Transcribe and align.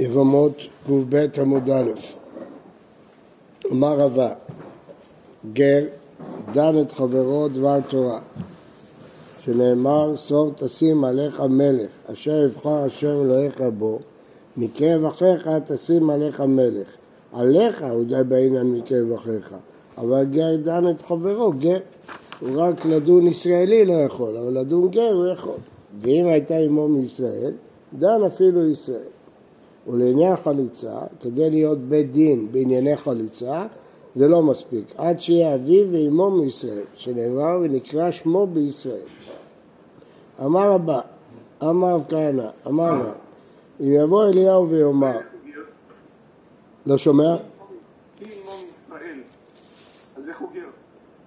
יבמות 0.00 0.52
קב 0.86 1.40
עמוד 1.40 1.70
א', 1.70 1.90
אמר 3.72 3.96
רבה, 3.98 4.32
גר 5.52 5.84
דן 6.52 6.80
את 6.80 6.92
חברו 6.92 7.48
דבר 7.48 7.78
תורה, 7.88 8.20
שנאמר 9.44 10.16
סור 10.16 10.50
תשים 10.56 11.04
עליך 11.04 11.40
מלך, 11.40 11.90
אשר 12.12 12.44
יבחר 12.44 12.84
השם 12.84 13.06
אלוהיך 13.06 13.62
בו, 13.78 13.98
מקרב 14.56 15.04
אחיך 15.04 15.48
תשים 15.66 16.10
עליך 16.10 16.40
מלך, 16.40 16.88
עליך 17.32 17.84
הוא 17.90 18.04
די 18.04 18.24
בעניין 18.28 18.72
מקרב 18.72 19.12
אחיך, 19.12 19.54
אבל 19.98 20.24
גר 20.24 20.56
דן 20.56 20.90
את 20.90 21.02
חברו, 21.02 21.52
גר, 21.52 21.78
הוא 22.40 22.50
רק 22.56 22.84
לדון 22.84 23.26
ישראלי 23.26 23.84
לא 23.84 23.94
יכול, 23.94 24.36
אבל 24.36 24.58
לדון 24.60 24.90
גר 24.90 25.12
הוא 25.12 25.26
יכול, 25.26 25.58
ואם 26.00 26.26
הייתה 26.26 26.56
עמו 26.56 26.88
מישראל, 26.88 27.52
דן 27.98 28.24
אפילו 28.26 28.66
ישראל. 28.66 29.19
ולעניין 29.92 30.36
חליצה, 30.36 30.98
כדי 31.20 31.50
להיות 31.50 31.78
בית 31.78 32.12
דין 32.12 32.48
בענייני 32.52 32.96
חליצה, 32.96 33.66
זה 34.16 34.28
לא 34.28 34.42
מספיק, 34.42 34.84
עד 34.96 35.20
שיהיה 35.20 35.54
אביו 35.54 35.86
ואמו 35.92 36.30
מישראל, 36.30 36.84
שנאמר 36.94 37.58
ונקרא 37.62 38.10
שמו 38.10 38.46
בישראל. 38.46 39.06
אמר 40.44 40.72
הבא, 40.72 41.00
אמר 41.62 41.94
רב 41.94 42.04
כהנא, 42.08 42.48
אמר 42.66 42.90
רב, 42.90 43.12
אם 43.80 43.92
יבוא 43.92 44.28
אליהו 44.28 44.68
ויאמר, 44.68 45.18
לא 46.86 46.98
שומע? 46.98 47.36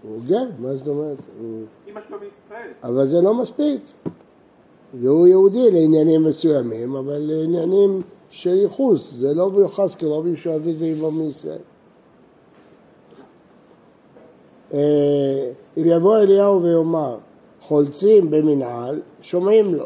הוא 0.04 0.20
גר, 0.28 0.44
מה 0.60 0.76
זאת 0.76 0.88
אומרת? 0.88 1.18
אמא 1.90 2.02
שלו 2.08 2.18
מישראל. 2.20 2.70
אבל 2.84 3.06
זה 3.06 3.22
לא 3.22 3.34
מספיק. 3.34 3.82
והוא 5.00 5.28
יהודי 5.28 5.72
לעניינים 5.72 6.24
מסוימים, 6.24 6.96
אבל 6.96 7.18
לעניינים 7.18 8.02
של 8.34 8.54
ייחוס, 8.54 9.14
זה 9.14 9.34
לא 9.34 9.50
מיוחס 9.52 9.96
מישהו 10.24 10.56
אביו 10.56 10.76
ואימו 10.80 11.12
מישראל. 11.12 11.58
אה, 14.74 15.52
אם 15.78 15.84
יבוא 15.86 16.18
אליהו 16.18 16.64
ויאמר 16.64 17.18
חולצים 17.62 18.32
במנהל, 18.32 19.00
שומעים 19.22 19.76
לו. 19.76 19.86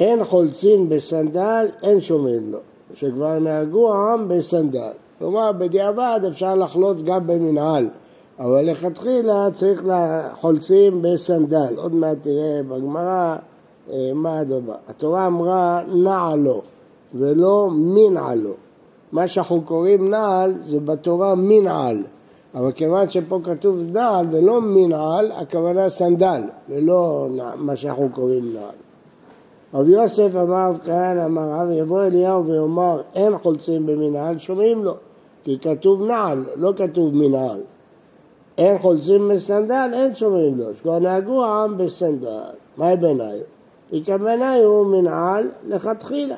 אין 0.00 0.24
חולצים 0.24 0.88
בסנדל, 0.88 1.66
אין 1.82 2.00
שומעים 2.00 2.52
לו. 2.52 2.58
שכבר 2.94 3.38
נהגו 3.38 3.94
העם 3.94 4.28
בסנדל. 4.28 4.92
כלומר, 5.18 5.52
בדיעבד 5.52 6.20
אפשר 6.28 6.54
לחלוץ 6.54 7.02
גם 7.02 7.26
במנהל, 7.26 7.88
אבל 8.38 8.70
לכתחילה 8.70 9.48
צריך 9.52 9.84
לחולצים 9.86 11.02
בסנדל. 11.02 11.74
עוד 11.76 11.94
מעט 11.94 12.18
תראה 12.22 12.60
בגמרא 12.68 13.02
אה, 13.02 13.36
מה 14.14 14.38
הדבר? 14.38 14.74
התורה 14.88 15.26
אמרה 15.26 15.82
נעלו 15.94 16.62
ולא 17.14 17.68
מנעלו. 17.72 18.52
מה 19.12 19.28
שאנחנו 19.28 19.60
קוראים 19.60 20.10
נעל 20.10 20.54
זה 20.64 20.80
בתורה 20.80 21.34
מנעל, 21.34 22.02
אבל 22.54 22.72
כיוון 22.72 23.10
שפה 23.10 23.40
כתוב 23.44 23.78
נעל 23.92 24.26
ולא 24.30 24.60
מנעל, 24.60 25.32
הכוונה 25.32 25.90
סנדל 25.90 26.42
ולא 26.68 27.28
מה 27.56 27.76
שאנחנו 27.76 28.08
קוראים 28.14 28.54
נעל. 28.54 28.74
רבי 29.74 29.92
יוסף 29.92 30.30
אמר 30.34 30.68
רב 30.68 30.78
כהנא 30.84 31.26
אמר 31.26 31.48
רב 31.50 31.70
יבוא 31.70 32.02
אליהו 32.02 32.46
ויאמר 32.46 33.00
אין 33.14 33.38
חולצים 33.38 33.86
במנהל 33.86 34.38
שומעים 34.38 34.84
לו 34.84 34.94
כי 35.44 35.58
כתוב 35.58 36.02
נעל 36.02 36.44
לא 36.56 36.72
כתוב 36.76 37.14
מנהל 37.14 37.60
אין 38.58 38.78
חולצים 38.78 39.28
בסנדל 39.28 39.90
אין 39.92 40.14
שומעים 40.14 40.58
לו 40.58 40.74
שכבר 40.74 40.98
נהגו 40.98 41.44
העם 41.44 41.78
בסנדל 41.78 42.40
מה 42.76 42.96
בעיניי? 42.96 43.40
הכוונה 43.92 44.54
הוא 44.54 44.86
מנעל 44.86 45.50
לכתחילה. 45.66 46.36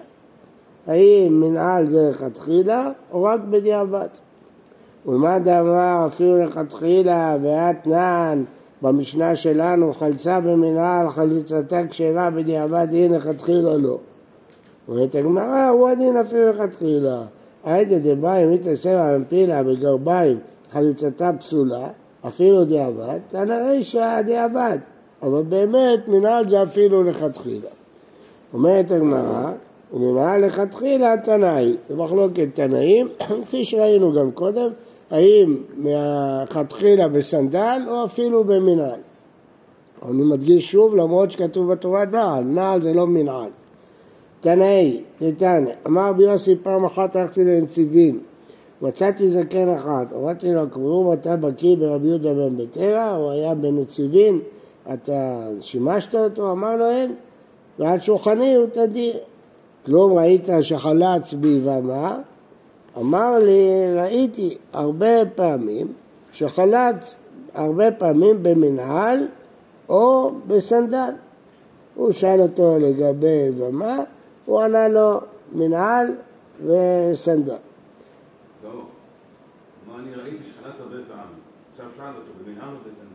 האם 0.87 1.41
מנעל 1.41 1.87
זה 1.87 2.11
לכתחילה 2.11 2.91
או 3.13 3.23
רק 3.23 3.41
בדיעבד? 3.51 4.09
ומה 5.07 5.39
דאמר 5.39 6.07
אפילו 6.07 6.39
לכתחילה 6.45 7.37
ואתנן 7.43 8.45
במשנה 8.83 9.37
שלנו 9.37 9.95
חלצה 9.95 10.41
במנהל 10.41 11.11
חליצתה 11.11 11.87
כשרה 11.91 12.31
בדיעבד 12.31 12.87
היא 12.91 13.11
לכתחילה 13.11 13.77
לא. 13.77 13.99
אומרת 14.89 15.15
הגמרא 15.15 15.69
הוא 15.69 15.89
הדין 15.89 16.17
אפילו 16.17 16.53
לכתחילה. 16.53 17.23
היידה 17.65 18.15
דביים 18.15 18.53
מתעשר 18.53 18.99
על 18.99 19.15
המפילה 19.15 19.63
בגרביים 19.63 20.39
חליצתה 20.73 21.31
פסולה 21.39 21.89
אפילו 22.27 22.65
דיעבד, 22.65 23.19
תנא 23.29 23.53
רישא 23.53 24.23
דיעבד. 24.23 24.79
אבל 25.23 25.43
באמת 25.43 26.09
מנהל 26.09 26.49
זה 26.49 26.63
אפילו 26.63 27.03
לכתחילה. 27.03 27.69
אומרת 28.55 28.91
הגמרא, 28.91 29.53
ומנהל 29.93 30.47
לכתחילה 30.47 31.15
תנאי, 31.25 31.77
זה 31.89 31.97
מחלוקת 31.97 32.49
תנאים, 32.55 33.09
כפי 33.45 33.65
שראינו 33.65 34.13
גם 34.13 34.31
קודם, 34.31 34.71
האם 35.11 35.57
מהכתחילה 35.77 37.09
בסנדל 37.09 37.81
או 37.89 38.05
אפילו 38.05 38.45
במנהל. 38.45 39.01
אני 40.09 40.23
מדגיש 40.23 40.71
שוב, 40.73 40.97
למרות 40.97 41.31
שכתוב 41.31 41.73
בתורה 41.73 42.05
נעל, 42.05 42.45
נעל 42.45 42.83
זה 42.83 42.93
לא 42.93 43.07
מנהל. 43.07 43.51
תנאי, 44.41 45.03
תתנא, 45.19 45.71
אמר 45.87 46.09
רבי 46.09 46.23
יוסי 46.23 46.57
פעם 46.63 46.85
אחת 46.85 47.17
הלכתי 47.17 47.45
לנציבים, 47.45 48.21
מצאתי 48.83 49.29
זקן 49.29 49.75
אחד, 49.75 50.07
אמרתי 50.17 50.53
לו, 50.53 50.71
קראו 50.71 51.13
אתה 51.13 51.37
בקיא 51.37 51.77
ברבי 51.77 52.09
יהודה 52.09 52.35
בן 52.35 52.57
ביתרה, 52.57 53.17
הוא 53.17 53.31
היה 53.31 53.55
בנציבים, 53.55 54.41
אתה 54.95 55.49
שימשת 55.61 56.15
אותו? 56.15 56.53
אמר 56.53 56.77
לו 56.77 56.91
אין, 56.91 57.15
ועל 57.79 58.01
שולחני 58.01 58.55
הוא 58.55 58.67
תדיר. 58.73 59.19
כלום 59.87 60.19
ראית 60.19 60.49
שחלץ 60.61 61.33
ביבמה? 61.33 62.19
אמר 62.99 63.39
לי, 63.39 63.95
ראיתי 63.97 64.57
הרבה 64.73 65.27
פעמים 65.35 65.93
שחלץ 66.33 67.17
הרבה 67.55 67.93
פעמים 67.93 68.43
במנהל 68.43 69.27
או 69.89 70.33
בסנדל. 70.47 71.11
הוא 71.95 72.13
שאל 72.13 72.41
אותו 72.41 72.79
לגבי 72.79 73.29
יבמה, 73.49 73.99
הוא 74.45 74.61
ענה 74.61 74.89
לו 74.89 75.21
מנהל 75.53 76.07
וסנדל. 76.67 77.55
לא, 78.65 78.71
מה 79.89 79.99
אני 79.99 80.15
ראיתי 80.15 80.45
שחלץ 80.45 80.75
הרבה 80.81 80.97
פעמים. 81.09 81.39
עכשיו 81.73 81.87
שאל 81.97 82.07
אותו, 82.07 82.31
במנהל 82.45 82.69
או 82.69 82.79
בסנדל? 82.81 83.08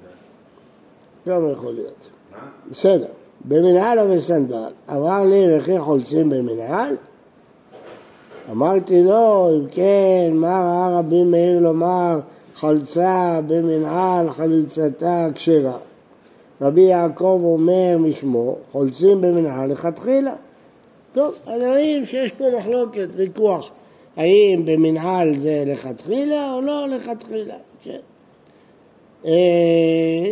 גם 1.27 1.51
יכול 1.51 1.73
להיות. 1.73 2.09
בסדר. 2.71 3.07
במנהל 3.45 3.99
או 3.99 4.15
בסנדל? 4.15 4.71
אמר 4.89 5.23
לי, 5.25 5.57
וכי 5.57 5.79
חולצים 5.79 6.29
במנהל? 6.29 6.95
אמרתי 8.51 9.03
לו, 9.03 9.49
אם 9.55 9.67
כן, 9.71 10.31
מה 10.33 10.47
ראה 10.47 10.99
רבי 10.99 11.23
מאיר 11.23 11.59
לומר 11.59 12.19
חלצה 12.55 13.39
במנהל 13.47 14.29
חליצתה 14.29 15.27
כשרה? 15.35 15.77
רבי 16.61 16.81
יעקב 16.81 17.41
אומר 17.43 17.97
משמו, 17.99 18.55
חולצים 18.71 19.21
במנהל 19.21 19.71
לכתחילה. 19.71 20.33
טוב, 21.13 21.41
אז 21.47 21.61
רואים 21.61 22.05
שיש 22.05 22.31
פה 22.31 22.45
מחלוקת, 22.57 23.07
ויכוח, 23.15 23.69
האם 24.17 24.61
במנהל 24.65 25.35
זה 25.39 25.63
לכתחילה 25.67 26.53
או 26.53 26.61
לא 26.61 26.87
לכתחילה, 26.87 27.55
כן. 27.83 27.99
אה, 29.25 29.31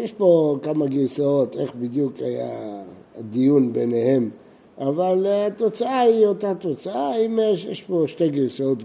יש 0.03 0.13
פה 0.13 0.57
כמה 0.62 0.85
גרסאות, 0.85 1.56
איך 1.56 1.75
בדיוק 1.75 2.13
היה 2.19 2.81
הדיון 3.19 3.74
ביניהם, 3.74 4.29
אבל 4.78 5.28
התוצאה 5.28 6.00
היא 6.00 6.25
אותה 6.25 6.53
תוצאה, 6.56 7.16
אם 7.16 7.40
יש, 7.53 7.66
יש 7.66 7.81
פה 7.81 8.03
שתי 8.07 8.30
גרסאות 8.30 8.84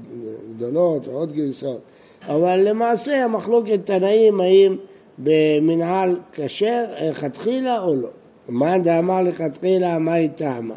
גדולות 0.56 1.08
ועוד 1.08 1.32
גרסאות, 1.32 1.80
אבל 2.22 2.68
למעשה 2.68 3.24
המחלוקת 3.24 3.80
תנאים 3.84 4.40
האם 4.40 4.76
במנהל 5.18 6.16
כשר 6.32 6.84
לכתחילה 7.10 7.82
או 7.82 7.94
לא. 7.94 8.08
מאן 8.48 8.82
דאמר 8.82 9.22
לכתחילה, 9.22 9.98
מה 9.98 10.12
היא 10.12 10.28
טעמה? 10.28 10.74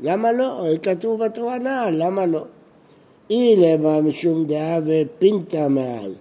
למה 0.00 0.32
לא? 0.32 0.64
כתוב 0.82 1.24
בתורה 1.24 1.58
נעל, 1.58 2.02
למה 2.04 2.26
לא? 2.26 2.44
אי 3.30 3.56
למה 3.56 4.00
משום 4.00 4.44
דעה 4.44 4.78
ופינתה 4.86 5.68
מעל. 5.68 6.12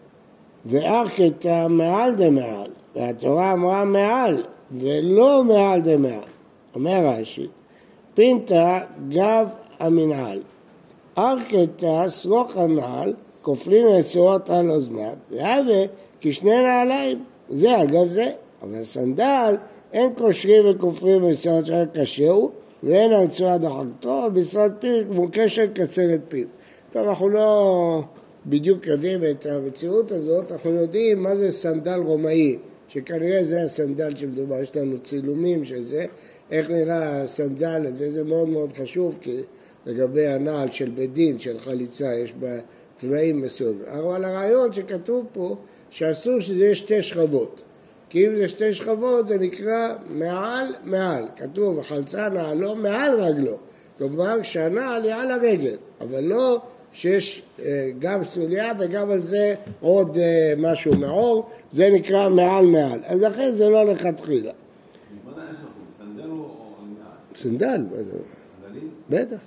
וארכתא 0.68 1.68
מעל 1.68 2.16
דמעל, 2.16 2.72
והתורה 2.96 3.54
אמרה 3.54 3.86
מעל, 3.86 4.44
ולא 4.72 5.44
מעל 5.44 5.81
דמעל. 5.81 6.30
אומר 6.75 7.06
רש"י, 7.06 7.48
פינתא 8.14 8.80
גב 9.10 9.48
המנהל, 9.80 10.40
ארכתא 11.18 12.10
שרוך 12.10 12.58
הנעל, 12.58 13.14
כופלים 13.42 13.88
רצועות 13.88 14.50
על 14.50 14.72
אוזניו, 14.72 15.14
והווה 15.31 15.86
כשני 16.22 16.64
נעליים, 16.64 17.24
זה 17.50 17.84
אגב 17.84 18.08
זה, 18.08 18.31
אבל 18.62 18.84
סנדל 18.84 19.56
אין 19.94 20.14
קושרים 20.14 20.64
וכופרים 20.69 21.25
רצועות 21.25 21.66
של 21.66 21.84
קשהו, 21.94 22.52
ואין 22.84 23.14
הרצועה 23.14 23.58
דחקתו, 23.58 24.22
במשרד 24.34 24.72
פיו 24.80 25.04
כמו 25.12 25.28
קשר 25.31 25.66
קצר 25.74 26.14
את 26.16 26.22
פיו. 26.28 26.48
טוב, 26.92 27.08
אנחנו 27.08 27.30
לא 27.30 28.02
בדיוק 28.50 28.88
יודעים 28.88 29.24
את 29.24 29.46
המציאות 29.46 30.12
הזאת, 30.12 30.52
אנחנו 30.52 30.72
יודעים 30.72 31.24
מה 31.24 31.36
זה 31.36 31.52
סנדל 31.52 32.00
רומאי, 32.00 32.58
שכנראה 32.88 33.44
זה 33.44 33.62
הסנדל 33.62 34.16
שמדובר, 34.16 34.62
יש 34.62 34.76
לנו 34.76 35.00
צילומים 35.00 35.66
של 35.66 35.84
זה, 35.84 36.06
איך 36.52 36.70
נראה 36.70 37.22
הסנדל 37.24 37.86
הזה, 37.88 38.12
זה 38.12 38.24
מאוד 38.24 38.50
מאוד 38.50 38.74
חשוב, 38.74 39.18
כי 39.22 39.38
לגבי 39.86 40.28
הנעל 40.28 40.72
של 40.72 40.90
בית 40.90 41.14
דין, 41.14 41.40
של 41.40 41.60
חליצה, 41.60 42.14
יש 42.14 42.34
בה 42.34 42.60
צבעים 42.98 43.42
מסוימים. 43.42 43.86
אבל 43.88 44.26
הרעיון 44.26 44.74
שכתוב 44.74 45.26
פה, 45.34 45.56
שאסור 45.90 46.40
שזה 46.40 46.64
יהיה 46.64 46.76
שתי 46.76 47.04
שכבות. 47.04 47.62
כי 48.10 48.28
אם 48.28 48.36
זה 48.36 48.50
שתי 48.50 48.74
שכבות 48.74 49.28
זה 49.28 49.38
נקרא 49.38 49.94
מעל 50.10 50.66
מעל. 50.84 51.24
כתוב, 51.36 51.82
חלצה 51.82 52.30
נעלו 52.30 52.76
מעל 52.76 53.20
רגלו. 53.20 53.58
כלומר 53.98 54.42
שהנעל 54.44 55.04
היא 55.04 55.14
על 55.14 55.32
הרגל, 55.32 55.76
אבל 56.02 56.24
לא 56.24 56.62
שיש 56.94 57.42
אה, 57.60 57.89
גם 58.00 58.24
סוליה 58.24 58.72
וגם 58.80 59.12
על 59.12 59.22
זה 59.22 59.56
עוד 59.80 60.18
אה, 60.18 60.54
משהו 60.57 60.95
מעור, 60.95 61.50
זה 61.72 61.89
נקרא 61.89 62.30
מעל 62.30 62.66
מעל. 62.66 63.00
אז 63.06 63.22
לכן 63.22 63.56
זה 63.56 63.69
לא 63.69 63.86
לכתחילה. 63.86 64.51
סנדל, 67.36 67.86
בטח. 69.10 69.38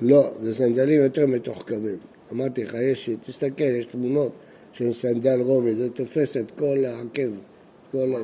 לא, 0.00 0.30
זה 0.40 0.54
סנדלים 0.54 1.02
יותר 1.02 1.26
מתוחכמים. 1.26 1.96
אמרתי 2.32 2.64
לך, 2.64 2.74
יש, 2.74 3.10
תסתכל, 3.26 3.64
יש 3.64 3.86
תמונות 3.86 4.32
של 4.72 4.92
סנדל 4.92 5.40
רומי, 5.40 5.74
זה 5.74 5.90
תופס 5.90 6.36
את 6.36 6.50
כל 6.50 6.84
העקב, 6.84 7.30
כל... 7.92 8.14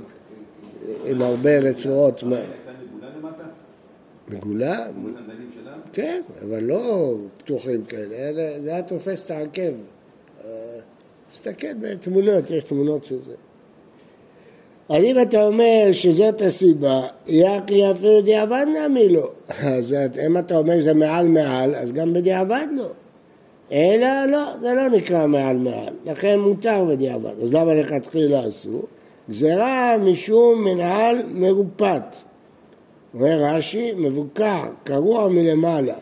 עם 1.07 1.23
הרבה 1.23 1.59
רצועות. 1.59 2.23
מגולה? 4.29 4.87
כן, 5.93 6.23
אבל 6.43 6.63
לא 6.63 7.15
פתוחים 7.39 7.85
כאלה, 7.85 8.61
זה 8.63 8.71
היה 8.73 8.83
תופס 8.83 9.27
את 9.27 9.31
העקב. 9.31 9.73
תסתכל 11.31 11.75
בתמונות, 11.81 12.51
יש 12.51 12.65
תמונות 12.65 13.05
של 13.05 13.19
זה. 13.27 13.35
אז 14.89 15.03
אם 15.05 15.23
אתה 15.23 15.47
אומר 15.47 15.89
שזאת 15.93 16.43
הסיבה, 16.43 17.03
יחי 17.27 17.91
אפילו 17.91 18.21
דיעבד 18.21 18.67
נעמי 18.73 19.09
לו. 19.09 19.31
אז 19.63 19.95
אם 20.27 20.39
אתה 20.39 20.59
אומר 20.59 20.81
שזה 20.81 20.95
מעל 20.95 21.29
מעל, 21.29 21.75
אז 21.75 21.93
גם 21.93 22.13
בדיעבד 22.13 22.67
לא. 22.77 22.91
אלא 23.73 24.27
לא, 24.31 24.53
זה 24.61 24.73
לא 24.73 24.91
נקרא 24.91 25.27
מעל 25.27 25.57
מעל, 25.57 25.95
לכן 26.05 26.39
מותר 26.39 26.85
בדיעבד. 26.85 27.41
אז 27.43 27.53
למה 27.53 27.75
לכתחילה 27.75 28.49
אסור? 28.49 28.83
גזירה 29.31 29.99
משום 29.99 30.65
מנהל 30.65 31.23
מרופט. 31.29 32.17
אומר 33.21 33.39
רש"י, 33.41 33.93
מבוקר, 33.97 34.63
קרוע 34.85 35.29
מלמעלה. 35.29 35.95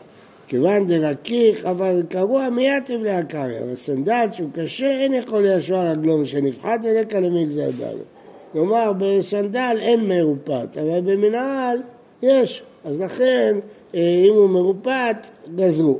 כיוון 0.47 0.85
דרקיק, 0.87 1.65
אבל 1.65 2.03
קרוע 2.09 2.49
מיד 2.49 2.83
תבלי 2.85 3.11
הקריא. 3.11 3.59
אבל 3.59 3.75
סנדל 3.75 4.27
שהוא 4.33 4.49
קשה, 4.53 4.91
אין 4.91 5.13
יכול 5.13 5.41
לישר 5.41 5.79
רגלו 5.79 6.17
משנפחת 6.17 6.79
אלקה 6.85 7.19
למגזר 7.19 7.69
דלת. 7.77 8.05
כלומר, 8.51 8.91
בסנדל 8.97 9.77
אין 9.79 10.07
מרופט, 10.07 10.77
אבל 10.77 11.01
במנהל 11.01 11.77
יש. 12.21 12.63
אז 12.85 12.99
לכן, 12.99 13.55
אה, 13.95 14.23
אם 14.29 14.33
הוא 14.33 14.49
מרופט, 14.49 15.27
גזרו. 15.55 15.99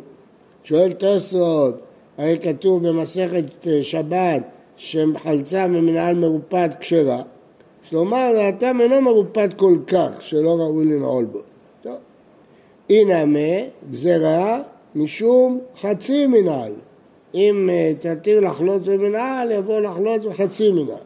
שואל 0.63 0.91
תוספות, 0.91 1.81
הרי 2.17 2.38
כתוב 2.41 2.88
במסכת 2.88 3.67
אה, 3.67 3.83
שבת 3.83 4.41
שחלצה 4.77 5.67
ממנהל 5.67 6.15
מרופט 6.15 6.75
כשרה. 6.79 7.21
יש 7.85 7.93
לומר, 7.93 8.31
האטם 8.37 8.77
אינו 8.81 9.01
מרופט 9.01 9.53
כל 9.53 9.77
כך, 9.87 10.09
שלא 10.19 10.49
ראוי 10.49 10.85
לנעול 10.85 11.25
בו. 11.25 11.39
טוב. 11.81 11.95
הנה 12.89 13.25
מה, 13.25 13.39
גזרה 13.91 14.61
משום 14.95 15.59
חצי 15.81 16.27
מנהל. 16.27 16.73
אם 17.35 17.69
אה, 17.69 17.93
תתיר 17.99 18.39
לחלוט 18.39 18.81
במנהל, 18.81 19.51
יבוא 19.51 19.79
לחלוט 19.79 20.21
בחצי 20.21 20.71
מנהל. 20.71 21.05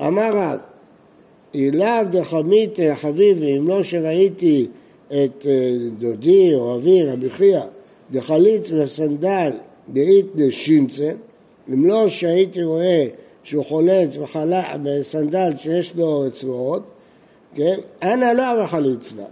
אמר 0.00 0.36
רב, 0.36 0.58
אילאו 1.54 2.04
דחמית 2.10 2.78
חביבי, 2.94 3.58
אם 3.58 3.68
לא 3.68 3.82
שראיתי 3.82 4.66
את 5.06 5.46
אה, 5.46 5.72
דודי 5.98 6.54
או 6.54 6.76
אבי, 6.76 7.02
רבי 7.02 7.30
חייא, 7.30 7.62
דחליץ 8.10 8.70
וסנדל 8.72 9.50
דאית 9.88 10.26
דשינצן, 10.34 11.16
אם 11.72 11.86
לא 11.86 12.08
שהייתי 12.08 12.62
רואה 12.62 13.06
שהוא 13.44 13.64
חולץ 13.64 14.16
בחלה, 14.16 14.74
בסנדל 14.82 15.52
שיש 15.56 15.96
לו 15.96 16.20
רצועות, 16.20 16.82
כן? 17.54 17.76
אנא 18.02 18.24
לא 18.24 18.62
אבחליץ 18.62 19.12
לה, 19.16 19.24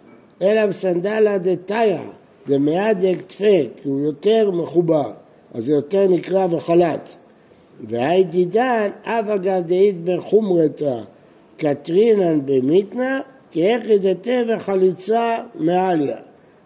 אלא 0.42 0.66
בסנדלה 0.66 1.38
דתיה, 1.38 2.02
דמאדק 2.46 3.16
תפה, 3.26 3.44
כי 3.82 3.88
הוא 3.88 4.00
יותר 4.00 4.50
מחובר, 4.50 5.12
אז 5.54 5.64
זה 5.64 5.72
יותר 5.72 6.08
נקרא 6.08 6.46
וחלץ. 6.50 7.18
והייתי 7.88 8.44
דן, 8.44 8.90
אגב 9.02 9.62
דאית 9.66 10.04
בחומרתה, 10.04 11.00
קטרינן 11.56 12.40
במיתנה, 12.44 13.20
כי 13.50 13.66
איך 13.66 13.84
ידתה 13.84 14.30
וחליצה 14.48 15.38
מעליה. 15.54 16.16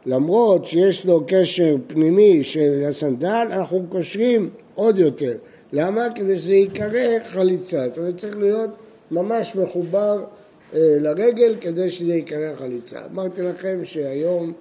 למרות 0.07 0.67
שיש 0.67 1.07
לו 1.07 1.25
קשר 1.27 1.77
פנימי 1.87 2.45
של 2.45 2.85
הסנדל, 2.89 3.47
אנחנו 3.53 3.83
קושרים 3.89 4.51
עוד 4.75 4.99
יותר. 4.99 5.33
למה? 5.73 6.09
כדי 6.15 6.37
שזה 6.37 6.55
ייקרא 6.55 7.19
חליצה. 7.29 7.89
זאת 7.89 7.99
אומרת, 7.99 8.17
צריך 8.17 8.37
להיות 8.37 8.71
ממש 9.11 9.57
מחובר 9.57 10.25
אה, 10.75 10.81
לרגל 11.01 11.57
כדי 11.61 11.91
שזה 11.91 12.15
ייקרא 12.15 12.55
חליצה. 12.55 13.05
אמרתי 13.05 13.43
לכם 13.43 13.85
שהיום 13.85 14.53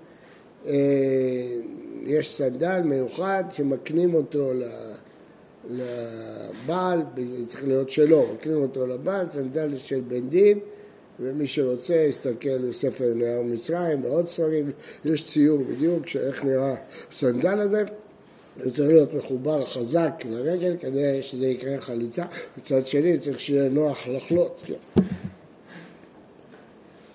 אה, 0.67 0.73
יש 2.05 2.35
סנדל 2.35 2.81
מיוחד 2.85 3.43
שמקנים 3.51 4.13
אותו 4.13 4.51
לבעל, 5.69 7.01
זה 7.17 7.45
צריך 7.45 7.67
להיות 7.67 7.89
שלו, 7.89 8.25
מקנים 8.33 8.61
אותו 8.61 8.87
לבעל, 8.87 9.29
סנדל 9.29 9.77
של 9.77 10.01
בן 10.07 10.29
דין, 10.29 10.59
ומי 11.19 11.47
שרוצה 11.47 11.95
יסתכל 11.95 12.57
בספר 12.69 13.13
נהר 13.15 13.41
מצרים, 13.41 14.01
בעוד 14.01 14.27
ספרים, 14.27 14.71
יש 15.05 15.25
ציור 15.25 15.63
בדיוק 15.63 16.07
שאיך 16.07 16.43
נראה 16.43 16.75
הסנדל 17.11 17.59
הזה. 17.59 17.83
זה 18.57 18.75
צריך 18.75 18.89
להיות 18.89 19.13
מחובר 19.13 19.65
חזק 19.65 20.23
לרגל 20.29 20.75
כדי 20.79 21.21
שזה 21.21 21.47
יקרה 21.47 21.77
חליצה, 21.77 22.23
מצד 22.57 22.87
שני 22.87 23.17
צריך 23.17 23.39
שיהיה 23.39 23.69
נוח 23.69 24.07
לחלוץ. 24.07 24.63
כן. 24.65 25.01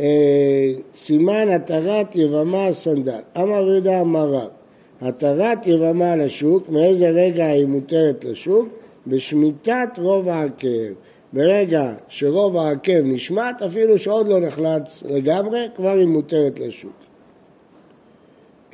אה, 0.00 0.72
סימן 0.94 1.48
התרת 1.48 2.16
יבמה 2.16 2.74
סנדל. 2.74 3.20
אמר 3.36 3.68
יהודה 3.70 4.00
אמר 4.00 4.32
רב, 4.32 4.48
התרת 5.00 5.66
יבמה 5.66 6.16
לשוק, 6.16 6.68
מאיזה 6.68 7.10
רגע 7.10 7.46
היא 7.46 7.66
מותרת 7.66 8.24
לשוק? 8.24 8.68
בשמיטת 9.06 9.88
רוב 9.98 10.28
העקב. 10.28 10.92
ברגע 11.32 11.92
שרוב 12.08 12.56
העקב 12.56 13.00
נשמט, 13.04 13.62
אפילו 13.62 13.98
שעוד 13.98 14.28
לא 14.28 14.40
נחלץ 14.40 15.02
לגמרי, 15.02 15.68
כבר 15.76 15.98
היא 15.98 16.06
מותרת 16.06 16.60
לשוק. 16.60 16.92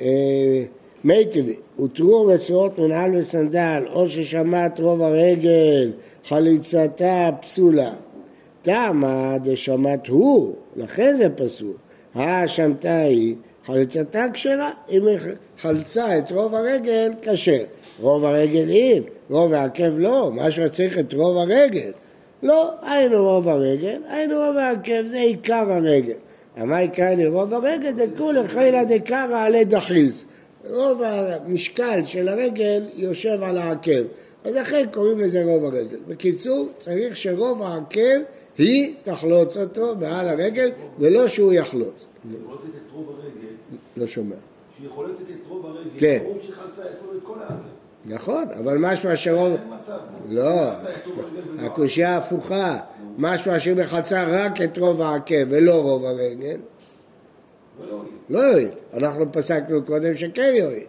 אה, 0.01 0.63
מי 1.03 1.25
טבעי, 1.25 1.55
הותרו 1.77 2.25
רצועות 2.25 2.79
מנהל 2.79 3.15
וסנדל, 3.15 3.83
או 3.93 4.09
ששמט 4.09 4.79
רוב 4.79 5.01
הרגל, 5.01 5.91
חליצתה 6.25 7.29
פסולה. 7.41 7.91
תמה 8.61 9.37
דשמט 9.43 10.07
הוא, 10.07 10.55
לכן 10.75 11.15
זה 11.17 11.29
פסול. 11.29 11.73
האשמתה 12.15 12.97
היא, 12.97 13.35
חליצתה 13.65 14.25
כשרה, 14.33 14.71
אם 14.91 15.07
היא 15.07 15.17
חלצה 15.57 16.17
את 16.17 16.31
רוב 16.31 16.55
הרגל, 16.55 17.11
כשר. 17.21 17.63
רוב 18.01 18.25
הרגל 18.25 18.69
אין, 18.69 19.03
רוב 19.29 19.53
העקב 19.53 19.97
לא, 19.97 20.31
מה 20.33 20.51
שצריך 20.51 20.99
את 20.99 21.13
רוב 21.13 21.37
הרגל. 21.37 21.91
לא, 22.43 22.71
היינו 22.81 23.23
רוב 23.23 23.47
הרגל, 23.47 24.01
היינו 24.09 24.35
רוב 24.35 24.57
העקב, 24.57 25.07
זה 25.07 25.17
עיקר 25.17 25.71
הרגל. 25.71 26.13
מה 26.57 26.77
עיקר 26.77 27.09
לרוב 27.17 27.53
הרגל? 27.53 27.91
דכולי 27.91 28.47
חילא 28.47 28.83
דקרא 28.83 29.45
עלי 29.45 29.65
דחיס. 29.65 30.25
רוב 30.69 31.01
המשקל 31.03 32.05
של 32.05 32.27
הרגל 32.27 32.83
יושב 32.95 33.39
על 33.43 33.57
העקב, 33.57 34.03
אז 34.43 34.55
לכן 34.55 34.85
קוראים 34.93 35.19
לזה 35.19 35.43
רוב 35.43 35.65
הרגל. 35.65 35.97
בקיצור, 36.07 36.69
צריך 36.77 37.17
שרוב 37.17 37.61
העקב 37.61 38.19
היא 38.57 38.93
תחלוץ 39.03 39.57
אותו 39.57 39.95
מעל 39.95 40.29
הרגל, 40.29 40.71
ולא 40.99 41.27
שהוא 41.27 41.53
יחלוץ. 41.53 42.05
כשהיא 42.21 42.39
חולצת 42.45 42.63
את 42.63 42.91
רוב 42.93 43.09
הרגל... 43.09 43.77
לא 43.97 44.07
שומע. 44.07 44.35
כשהיא 44.75 44.89
חולצת 44.89 45.21
את 45.21 45.47
רוב 45.49 45.65
הרגל, 45.65 45.89
כן. 45.97 46.19
ברור 46.23 46.37
שהיא 46.41 46.53
חלצה 46.53 46.81
את 46.81 47.23
כל 47.23 47.33
העקב. 47.39 47.53
נכון, 48.05 48.45
אבל 48.59 48.77
משמע 48.77 49.15
שרוב... 49.15 49.53
אין 49.53 49.61
מצב. 49.81 49.97
לא, 50.29 50.41
הרגל 50.41 51.65
הקושייה 51.65 52.17
הפוכה. 52.17 52.77
משמע 53.17 53.59
שהיא 53.59 53.75
מחלצה 53.75 54.23
רק 54.27 54.61
את 54.61 54.77
רוב 54.77 55.01
העקב 55.01 55.45
ולא 55.49 55.81
רוב 55.81 56.05
הרגל. 56.05 56.57
לא 58.29 58.39
יועיל. 58.39 58.69
אנחנו 58.93 59.31
פסקנו 59.31 59.85
קודם 59.85 60.15
שכן 60.15 60.53
יועיל. 60.55 60.85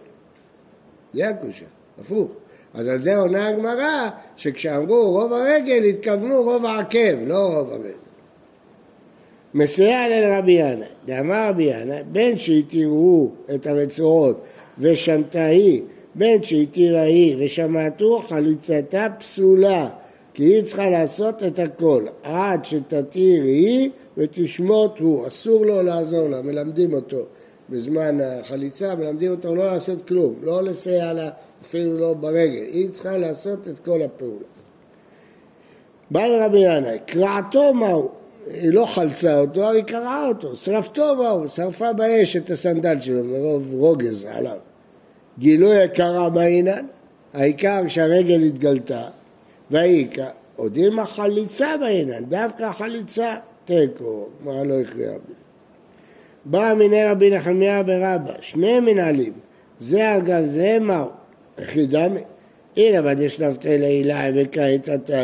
זה 1.13 1.29
הקושייה, 1.29 1.69
הפוך. 2.01 2.31
אז 2.73 2.87
על 2.87 3.01
זה 3.01 3.17
עונה 3.17 3.47
הגמרא, 3.47 4.09
שכשאמרו 4.37 5.11
רוב 5.11 5.33
הרגל, 5.33 5.83
התכוונו 5.83 6.43
רוב 6.43 6.65
העקב, 6.65 7.25
לא 7.25 7.37
רוב 7.37 7.71
הרגל. 7.71 7.89
מסייע 9.53 10.09
לרבי 10.09 10.51
ינא, 10.51 10.85
דאמר 11.05 11.49
רבי 11.49 11.63
ינא, 11.63 12.01
בין 12.11 12.37
שהתירו 12.37 13.31
את 13.55 13.67
הרצועות 13.67 14.41
ושמתה 14.79 15.45
היא, 15.45 15.81
בין 16.15 16.43
שהתירה 16.43 17.01
היא 17.01 17.35
ושמעתו, 17.39 18.23
חליצתה 18.27 19.07
פסולה, 19.19 19.89
כי 20.33 20.43
היא 20.43 20.63
צריכה 20.63 20.89
לעשות 20.89 21.43
את 21.43 21.59
הכל, 21.59 22.05
עד 22.23 22.65
שתתיר 22.65 23.43
היא 23.43 23.89
ותשמוט 24.19 24.99
הוא, 24.99 25.27
אסור 25.27 25.65
לו 25.65 25.81
לעזור 25.81 26.29
לה, 26.29 26.41
מלמדים 26.41 26.93
אותו. 26.93 27.25
בזמן 27.69 28.17
החליצה, 28.21 28.95
מלמדים 28.95 29.31
אותו 29.31 29.55
לא 29.55 29.67
לעשות 29.67 30.07
כלום, 30.07 30.35
לא 30.43 30.63
לסייע 30.63 31.13
לה 31.13 31.29
אפילו 31.61 31.99
לא 31.99 32.13
ברגל, 32.13 32.63
היא 32.71 32.89
צריכה 32.89 33.17
לעשות 33.17 33.67
את 33.67 33.79
כל 33.79 34.01
הפעולה. 34.01 34.45
באי 36.11 36.39
רבי 36.39 36.57
ינאי, 36.57 36.97
קרעתו 37.05 37.73
מהו? 37.73 38.09
היא 38.45 38.73
לא 38.73 38.85
חלצה 38.85 39.39
אותו, 39.39 39.69
היא 39.69 39.83
קרעה 39.83 40.27
אותו, 40.27 40.55
שרפתו 40.55 41.15
מהו? 41.15 41.49
שרפה 41.49 41.93
באש 41.93 42.35
את 42.35 42.49
הסנדל 42.49 42.99
שלו 43.01 43.23
מרוב 43.23 43.73
רוגז 43.73 44.27
עליו. 44.31 44.57
גילוי 45.39 45.83
הקרה 45.83 46.29
בעינן, 46.29 46.85
העיקר 47.33 47.87
שהרגל 47.87 48.43
התגלתה, 48.43 49.07
והעיקר, 49.71 50.29
עוד 50.55 50.77
עם 50.77 50.99
החליצה 50.99 51.77
בעינן, 51.79 52.25
דווקא 52.25 52.63
החליצה, 52.63 53.35
תיקו, 53.69 54.25
מה 54.43 54.63
לא 54.63 54.79
הכריע 54.79 55.11
בזה. 55.11 55.43
בא 56.45 56.73
מיני 56.77 57.05
רבי 57.05 57.29
נחמיה 57.29 57.83
ברבא, 57.83 58.33
שני 58.41 58.79
מנהלים, 58.79 59.33
זה 59.79 60.17
אגב 60.17 60.45
זה 60.45 60.77
מהו? 60.81 61.07
יחידמי. 61.59 62.19
הנה 62.77 63.11
יש 63.21 63.39
נפתי 63.39 63.77
לעילה 63.77 64.21
וכעת 64.35 64.89
אתה 64.89 65.21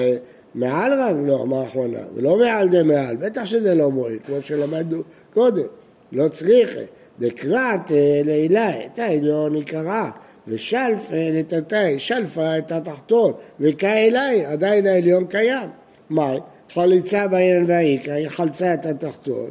מעל 0.56 1.02
רגלו, 1.02 1.44
אמר 1.44 1.64
אחרונה, 1.64 2.00
ולא 2.16 2.38
מעל 2.38 2.70
דה 2.70 2.84
מעל, 2.84 3.16
בטח 3.16 3.46
שזה 3.46 3.76
לא 3.76 3.92
מועיל, 3.92 4.20
כמו 4.26 4.42
שלמדנו 4.42 5.02
קודם, 5.34 5.68
לא 6.12 6.28
צריך. 6.28 6.78
דקראת 7.20 7.92
לעילה, 8.26 8.86
את 8.86 9.00
העליון 9.00 9.56
היא 9.56 9.64
קרה, 9.64 10.12
ושלף 10.48 11.12
נתתי, 11.34 12.00
שלפה 12.00 12.58
את 12.58 12.72
התחתון, 12.72 13.34
וכאלי, 13.60 14.46
עדיין 14.46 14.88
העליון 14.88 15.26
קיים. 15.28 15.70
מה? 16.10 16.34
חליצה 16.74 17.28
בעניין 17.28 17.64
והאיכא, 17.68 18.12
היא 18.12 18.28
חלצה 18.30 18.74
את 18.74 18.86
התחתון, 18.86 19.50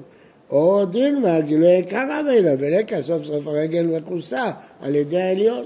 או 0.50 0.84
דילמה, 0.84 1.40
גילוי 1.40 1.82
קרה 1.82 2.20
בעניין, 2.24 2.56
ולקה 2.58 3.02
סוף 3.02 3.24
סוף 3.24 3.46
הרגל 3.46 3.86
מכוסה 3.86 4.50
על 4.82 4.94
ידי 4.94 5.20
העליון. 5.20 5.64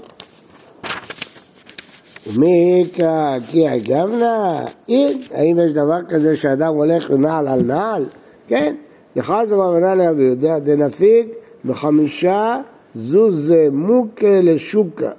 ומיקה 2.27 3.35
כי 3.51 3.67
הגבנה, 3.67 4.65
אין, 4.89 5.19
האם 5.33 5.59
יש 5.59 5.71
דבר 5.71 5.99
כזה 6.09 6.35
שאדם 6.35 6.73
הולך 6.73 7.11
נעל 7.11 7.47
על 7.47 7.61
נעל? 7.61 8.05
כן, 8.47 8.75
יחז 9.15 9.51
רבנה 9.51 9.95
לאבי 9.95 10.23
יהודה 10.23 10.59
דנפיק 10.59 11.27
בחמישה 11.65 12.61
זוז 12.93 13.53
מוקה 13.71 14.41
לשוקה, 14.43 15.11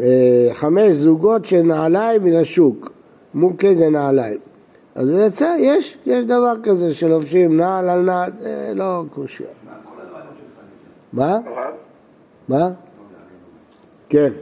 אה, 0.00 0.48
חמש 0.52 0.90
זוגות 0.90 1.44
של 1.44 1.62
נעליים 1.62 2.24
מן 2.24 2.34
השוק, 2.34 2.92
מוקה 3.34 3.74
זה 3.74 3.88
נעליים. 3.88 4.38
אז 4.94 5.06
זה 5.06 5.24
יצא, 5.26 5.54
יש, 5.58 5.98
יש 6.06 6.24
דבר 6.24 6.54
כזה 6.62 6.94
שלובשים 6.94 7.56
נעל 7.56 7.88
על 7.88 8.00
נעל, 8.00 8.32
זה 8.40 8.72
לא 8.74 9.02
קושייה. 9.14 9.48
מה? 11.12 11.38
מה? 12.48 12.70
כן. 14.08 14.32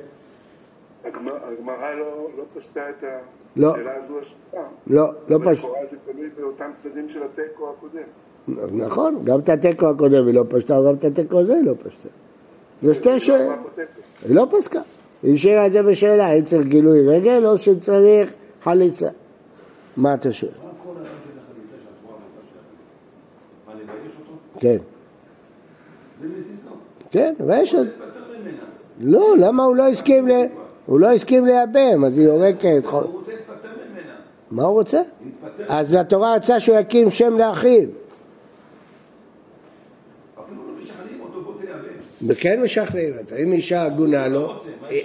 הגמרא 1.04 1.94
לא, 1.94 2.28
לא 2.38 2.44
פשטה 2.54 2.80
את 2.90 3.04
לא. 3.56 3.70
השאלה 3.70 3.96
הזו 3.96 4.20
השאלה. 4.20 4.62
לא, 4.86 5.12
לא 5.28 5.38
פשוט. 5.38 5.64
לכאורה 5.64 5.80
זה 5.90 5.96
תלוי 6.12 6.28
באותם 6.40 6.70
צדדים 6.74 7.08
של 7.08 7.20
התיקו 7.22 7.70
הקודם. 7.70 8.72
נכון, 8.72 9.24
גם 9.24 9.40
את 9.40 9.48
התיקו 9.48 9.86
הקודם 9.86 10.26
היא 10.26 10.34
לא 10.34 10.44
פשטה, 10.48 10.80
וגם 10.80 10.94
את 10.94 11.04
התיקו 11.04 11.40
הזה 11.40 11.54
היא 11.54 11.64
לא 11.64 11.74
פשטה. 11.78 12.08
זה 12.82 12.94
שתי 12.94 13.20
שאלות. 13.20 13.58
היא 14.28 14.36
לא 14.36 14.46
פסקה. 14.50 14.80
היא 15.22 15.34
השאירה 15.34 15.66
את 15.66 15.72
זה 15.72 15.82
בשאלה, 15.82 16.26
האם 16.26 16.44
צריך 16.44 16.66
גילוי 16.66 17.08
רגל 17.08 17.46
או 17.46 17.58
שצריך 17.58 18.32
חליצה. 18.62 19.08
מה 19.96 20.14
אתה 20.14 20.32
שואל? 20.32 20.50
כן. 24.60 24.76
כן, 27.10 27.34
ויש 27.46 27.74
עוד... 27.74 27.86
לא, 29.00 29.34
למה 29.38 29.64
הוא 29.64 29.76
לא 29.76 29.88
הסכים 29.88 30.28
ל... 30.28 30.32
הוא 30.86 31.00
לא 31.00 31.12
הסכים 31.12 31.46
לייבם, 31.46 32.04
אז 32.04 32.18
היא 32.18 32.26
יורקת. 32.26 32.84
הוא 32.84 33.00
רוצה 33.00 33.32
להתפטר 33.32 33.68
ממנה. 33.90 34.12
מה 34.50 34.62
הוא 34.62 34.72
רוצה? 34.72 35.02
אז 35.68 35.94
התורה 35.94 36.34
רצה 36.34 36.60
שהוא 36.60 36.78
יקים 36.78 37.10
שם 37.10 37.38
לאחיו. 37.38 37.88
אפילו 40.40 40.66
לא 40.66 40.82
משכנעים 40.82 41.20
אותו. 41.20 41.54
וכן 42.26 42.62
משכנעים. 42.62 43.12
אם 43.44 43.52
אישה 43.52 43.82
הגונה 43.82 44.28
לא 44.28 44.40
לו? 44.40 44.52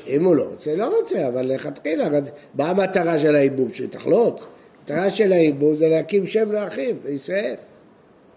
אם 0.08 0.25
הוא 0.25 0.36
לא 0.36 0.44
רוצה, 0.44 0.75
לא 0.75 1.00
רוצה, 1.00 1.27
אבל 1.27 1.46
לכתחילה, 1.54 2.08
מה 2.56 2.70
המטרה 2.70 3.20
של 3.20 3.36
הייבום? 3.36 3.72
שתחלוץ. 3.72 4.48
המטרה 4.89 5.10
של 5.10 5.32
הייבום 5.32 5.75
זה 5.75 5.88
להקים 5.88 6.25
שם 6.25 6.51
לאחיו 6.51 6.96
בישראל. 7.04 7.56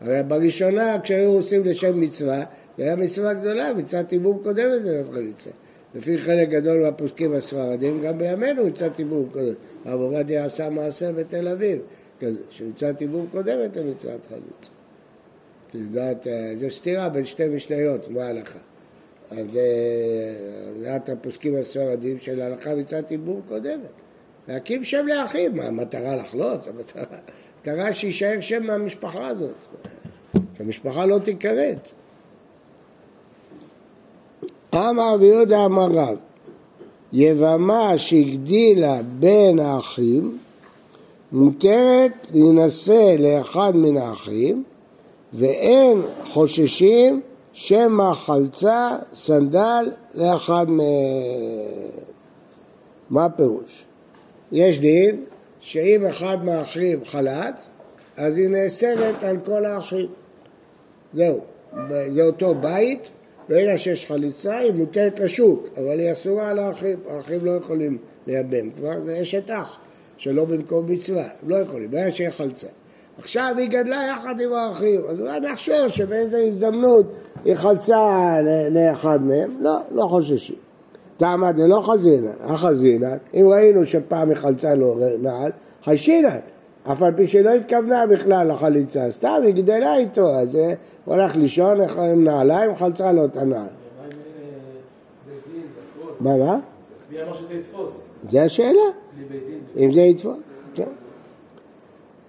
הרי 0.01 0.23
בראשונה, 0.23 0.97
כשהיו 1.03 1.31
עושים 1.31 1.65
לשם 1.65 2.01
מצווה, 2.01 2.45
זה 2.79 2.85
היה 2.85 2.97
מצווה 2.97 3.35
גדולה, 3.35 3.75
מצוות 3.75 4.13
ייבום 4.13 4.39
קודמת 4.43 4.83
זה 4.83 4.99
דווקא 4.99 5.15
חליצה. 5.15 5.51
לפי 5.95 6.19
חלק 6.19 6.49
גדול 6.49 6.83
מהפוסקים 6.83 7.33
הספרדים, 7.33 8.03
גם 8.03 8.19
בימינו 8.19 8.67
מצוות 8.67 8.99
ייבום 8.99 9.29
קודמת. 9.33 9.57
הרב 9.85 10.01
עובדיה 10.01 10.45
עשה 10.45 10.71
מעשה 10.71 11.13
בתל 11.13 11.49
אביב, 11.49 11.79
כזה, 12.21 12.41
שמצוות 12.51 13.01
ייבום 13.01 13.27
קודמת 13.33 13.77
למצוות 13.77 14.27
חליצה. 14.29 14.71
כי 15.71 15.79
לדעת, 15.79 16.27
אה, 16.27 16.53
זו 16.57 16.71
סתירה 16.71 17.09
בין 17.09 17.25
שתי 17.25 17.49
משניות, 17.49 18.09
מה 18.11 18.23
ההלכה. 18.23 18.59
אז 19.31 19.47
אה, 19.57 20.73
לדעת 20.79 21.09
הפוסקים 21.09 21.57
הספרדים 21.57 22.19
של 22.21 22.41
ההלכה 22.41 22.75
מצוות 22.75 23.11
ייבום 23.11 23.41
קודמת. 23.49 24.08
להקים 24.49 24.85
שם 24.85 25.07
לאחיו, 25.07 25.51
מה 25.55 25.65
המטרה 25.65 26.17
לחלוץ? 26.17 26.69
המטרה, 26.69 27.93
שיישאר 27.93 28.41
שם 28.41 28.63
מהמשפחה 28.67 29.27
הזאת, 29.27 29.55
שהמשפחה 30.59 31.07
לא 31.07 31.19
תיכרת. 31.19 31.93
אמר 34.75 35.15
רבי 35.15 35.27
יהודה 35.27 35.65
אמר 35.65 35.87
רב, 35.91 36.17
יבמה 37.13 37.99
שהגדילה 37.99 39.01
בין 39.19 39.59
האחים, 39.59 40.39
מותרת 41.33 42.27
להינשא 42.35 43.17
לאחד 43.19 43.73
מן 43.75 43.97
האחים, 43.97 44.65
ואין 45.33 46.03
חוששים 46.33 47.21
שמא 47.53 48.15
חלצה 48.15 48.97
סנדל 49.15 49.91
לאחד 50.15 50.71
מהם. 50.71 50.87
מה 53.11 53.25
הפירוש? 53.25 53.78
יש 54.53 54.79
דין 54.79 55.25
שאם 55.61 56.07
אחד 56.07 56.45
מהאחים 56.45 57.05
חלץ, 57.05 57.71
אז 58.17 58.39
היא 58.39 58.49
נאסרת 58.49 59.23
על 59.23 59.37
כל 59.45 59.65
האחים. 59.65 60.09
זהו, 61.15 61.41
זה 61.89 62.23
אותו 62.23 62.55
בית, 62.55 63.11
ברגע 63.49 63.79
שיש 63.79 64.07
חליצה 64.07 64.57
היא 64.57 64.73
מוטלת 64.73 65.19
לשוק, 65.19 65.69
אבל 65.77 65.99
היא 65.99 66.13
אסורה 66.13 66.49
על 66.49 66.59
האחים, 66.59 66.99
האחים 67.09 67.45
לא 67.45 67.51
יכולים 67.51 67.99
לייבם, 68.27 68.71
כבר 68.71 69.01
זה 69.05 69.23
אשת 69.23 69.51
אח, 69.51 69.79
שלא 70.17 70.45
במקום 70.45 70.87
מצווה, 70.93 71.25
הם 71.43 71.51
לא 71.51 71.57
יכולים, 71.57 71.91
ברגע 71.91 72.13
שיהיה 72.13 72.31
חלצה. 72.31 72.67
עכשיו 73.19 73.55
היא 73.59 73.69
גדלה 73.69 74.03
יחד 74.11 74.41
עם 74.41 74.53
האחים, 74.53 75.01
אז 75.09 75.21
אולי 75.21 75.41
נחשוב 75.41 75.89
שבאיזו 75.89 76.37
הזדמנות 76.37 77.07
היא 77.45 77.55
חלצה 77.55 78.37
לאחד 78.71 79.23
מהם, 79.23 79.57
לא, 79.61 79.79
לא 79.91 80.07
חוששים. 80.11 80.68
תמה 81.19 81.53
דלא 81.53 81.83
חזינן, 81.83 82.33
החזינן, 82.41 83.17
אם 83.35 83.49
ראינו 83.49 83.87
שפעם 83.87 84.29
היא 84.29 84.37
חלצה 84.37 84.75
לו 84.75 84.99
נעל, 85.23 85.51
חיישינן, 85.85 86.39
אף 86.93 87.03
על 87.03 87.13
פי 87.17 87.27
שלא 87.27 87.51
התכוונה 87.51 88.07
בכלל 88.07 88.53
לחליצה, 88.53 89.11
סתם 89.11 89.41
היא 89.43 89.55
גדלה 89.55 89.97
איתו, 89.97 90.31
אז 90.31 90.59
הוא 91.05 91.15
הלך 91.15 91.37
לישון 91.37 91.81
עם 91.81 92.25
נעליים, 92.25 92.77
חלצה 92.77 93.13
לו 93.13 93.25
את 93.25 93.37
הנעל. 93.37 93.67
מה? 96.21 96.37
מה? 96.37 96.59
מי 97.11 97.23
אמר 97.23 97.33
שזה 97.33 97.55
יתפוס? 97.55 98.07
זה 98.31 98.43
השאלה. 98.43 98.81
אם 99.77 99.93
זה 99.93 100.01
יתפוס, 100.01 100.37
כן. 100.75 100.89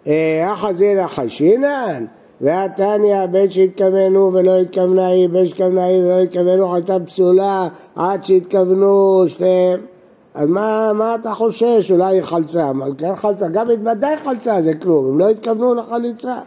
אה, 0.07 0.51
החזינא 0.51 1.07
חיישינן, 1.07 2.05
והתניא 2.41 3.25
בין 3.25 3.49
שהתכוונו 3.49 4.33
ולא 4.33 4.59
התכוונה 4.59 5.07
היא, 5.07 5.29
בין 5.29 5.47
שהתכוונה 5.47 5.83
היא 5.83 6.03
ולא 6.03 6.19
התכוונו 6.19 6.69
חלטה 6.69 6.99
פסולה 7.05 7.67
עד 7.95 8.23
שהתכוונו 8.23 9.23
שתיהם. 9.27 9.79
אז 10.33 10.47
מה, 10.47 10.91
מה 10.93 11.15
אתה 11.15 11.33
חושש? 11.33 11.91
אולי 11.91 12.15
היא 12.15 12.21
חלצה, 12.21 12.69
אבל 12.69 12.93
כן 12.97 13.15
חלצה, 13.15 13.47
גם 13.47 13.69
אם 13.69 13.87
ודאי 13.87 14.17
חלצה 14.17 14.61
זה 14.61 14.73
כלום, 14.73 15.05
הם 15.05 15.19
לא 15.19 15.29
התכוונו 15.29 15.73
לחליצה. 15.73 16.39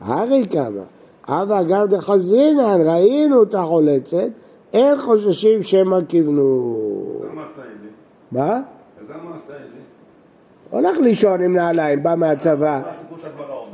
הרי 0.00 0.44
כמה, 0.50 0.82
אבא 1.28 1.62
גם 1.62 1.86
דחזינן, 1.86 2.88
ראינו 2.88 3.42
את 3.42 3.54
החולצת, 3.54 4.28
אין 4.72 5.00
חוששים 5.00 5.62
שמא 5.62 5.98
כיוונו. 6.08 6.76
למה 7.32 7.44
עשתה 7.44 7.62
את 7.62 7.80
זה? 7.82 7.88
מה? 8.32 8.60
אז 9.00 9.10
למה 9.10 9.36
עשתה 9.36 9.52
את 9.52 9.70
זה? 9.72 9.77
הולך 10.70 10.98
לישון 10.98 11.42
עם 11.42 11.56
נעליים, 11.56 12.02
בא 12.02 12.14
מהצבא. 12.14 12.82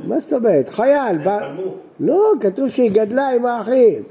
מה 0.07 0.19
זאת 0.19 0.33
אומרת? 0.33 0.69
חייל, 0.69 1.17
בא... 1.17 1.51
לא, 1.99 2.31
כתוב 2.39 2.69
שהיא 2.69 2.91
גדלה 2.91 3.29
עם 3.29 3.45
האחים. 3.45 4.03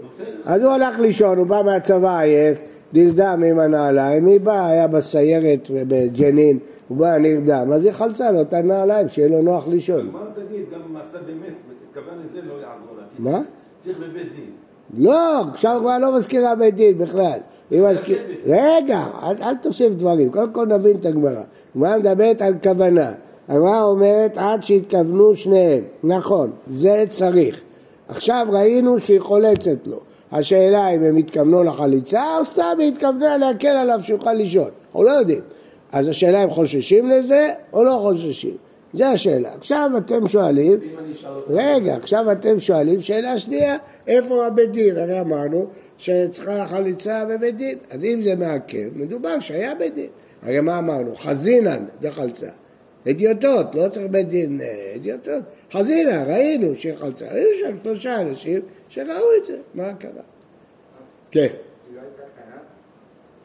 אז 0.45 0.63
הוא 0.63 0.71
הלך 0.71 0.99
לישון, 0.99 1.39
הוא 1.39 1.47
בא 1.47 1.63
מהצבא 1.65 2.19
עייף, 2.19 2.61
נרדם 2.93 3.43
עם 3.47 3.59
הנעליים, 3.59 4.27
היא 4.27 4.41
באה, 4.41 4.67
היה 4.67 4.87
בסיירת 4.87 5.71
בג'נין, 5.71 6.59
הוא 6.89 6.99
בא 6.99 7.19
נרדם, 7.19 7.73
אז 7.73 7.85
היא 7.85 7.93
חלצה 7.93 8.31
לו 8.31 8.41
את 8.41 8.53
הנעליים, 8.53 9.09
שיהיה 9.09 9.29
לו 9.29 9.43
נוח 9.43 9.69
לישון. 9.69 10.11
מה 10.13 10.21
תגיד, 10.35 10.65
גם 10.73 10.81
אם 10.91 10.97
עשתה 10.97 11.19
באמת, 11.19 11.55
התכוון 11.89 12.19
לזה, 12.25 12.41
לא 12.49 12.53
יעזור 12.53 12.97
לה. 12.99 13.33
מה? 13.33 13.43
צריך 13.81 13.99
בבית 13.99 14.33
דין. 14.37 14.51
לא, 14.99 15.41
עכשיו 15.41 15.79
כבר 15.81 15.99
לא 15.99 16.17
מזכירה 16.17 16.55
בית 16.55 16.75
דין 16.75 16.99
בכלל. 16.99 17.39
רגע, 18.45 19.05
אל 19.43 19.55
תוסיף 19.55 19.93
דברים, 19.95 20.31
קודם 20.31 20.53
כל 20.53 20.67
נבין 20.67 20.97
את 20.97 21.07
הגמרא. 21.07 21.43
הגמרא 21.75 21.99
מדברת 21.99 22.43
על 22.43 22.55
כוונה. 22.63 23.13
הגמרא 23.49 23.83
אומרת 23.83 24.39
עד 24.39 24.63
שהתכוונו 24.63 25.37
שניהם. 25.37 25.85
נכון, 26.05 26.51
זה 26.71 27.05
צריך. 27.09 27.63
עכשיו 28.09 28.47
ראינו 28.51 29.01
שהיא 29.01 29.21
חולצת 29.21 29.87
לו. 29.87 30.01
השאלה 30.33 30.89
אם 30.89 31.05
הם 31.05 31.17
התכוונו 31.17 31.65
לחליצה 31.65 32.39
או 32.39 32.45
סתם 32.45 32.77
היא 32.79 32.93
התכוונה 32.93 33.37
להקל 33.37 33.69
עליו 33.69 34.01
שיוכל 34.03 34.33
לישון. 34.33 34.71
אנחנו 34.87 35.03
לא 35.03 35.11
יודעים. 35.11 35.41
אז 35.93 36.09
השאלה 36.09 36.45
אם 36.45 36.51
חוששים 36.51 37.11
לזה 37.11 37.53
או 37.73 37.85
לא 37.85 37.99
חוששים. 38.03 38.57
זו 38.95 39.05
השאלה. 39.05 39.51
עכשיו 39.59 39.91
אתם 39.97 40.29
שואלים? 40.29 40.79
רגע, 41.49 41.97
עכשיו 41.97 42.33
אתם 42.33 42.61
שואלים, 42.61 43.01
שאלה 43.01 43.39
שנייה, 43.39 43.77
איפה 44.07 44.47
הבית 44.47 44.71
דין? 44.71 44.99
הרי 44.99 45.21
אמרנו 45.21 45.67
שצריכה 45.99 46.67
חליצה 46.67 47.25
בבית 47.25 47.57
דין. 47.57 47.79
אז 47.91 48.05
אם 48.05 48.23
זה 48.23 48.37
מעכב, 48.37 48.89
מדובר 48.97 49.41
שהיה 49.41 49.75
בית 49.75 49.95
דין. 49.95 50.09
הרי 50.45 50.61
מה 50.61 50.79
אמרנו? 50.79 51.15
חזינן 51.17 51.85
דחלצה. 52.01 52.51
אדיוטות, 53.11 53.75
לא 53.75 53.89
צריך 53.89 54.07
בית 54.11 54.29
דין 54.29 54.61
אה, 54.61 54.93
אדיוטות. 54.97 55.43
חזינה, 55.73 56.25
ראינו 56.25 56.77
שהיא 56.77 56.95
חלצה. 56.97 57.31
היו 57.31 57.47
שם 57.61 57.77
שלושה 57.83 58.21
אנשים 58.21 58.61
שראו 58.89 59.07
את 59.41 59.45
זה, 59.45 59.59
מה 59.75 59.95
קרה? 59.95 60.11
כן, 61.31 61.41
היא 61.41 61.49
לא 61.97 62.01
הייתה 62.01 62.23
קטנה? 62.23 62.57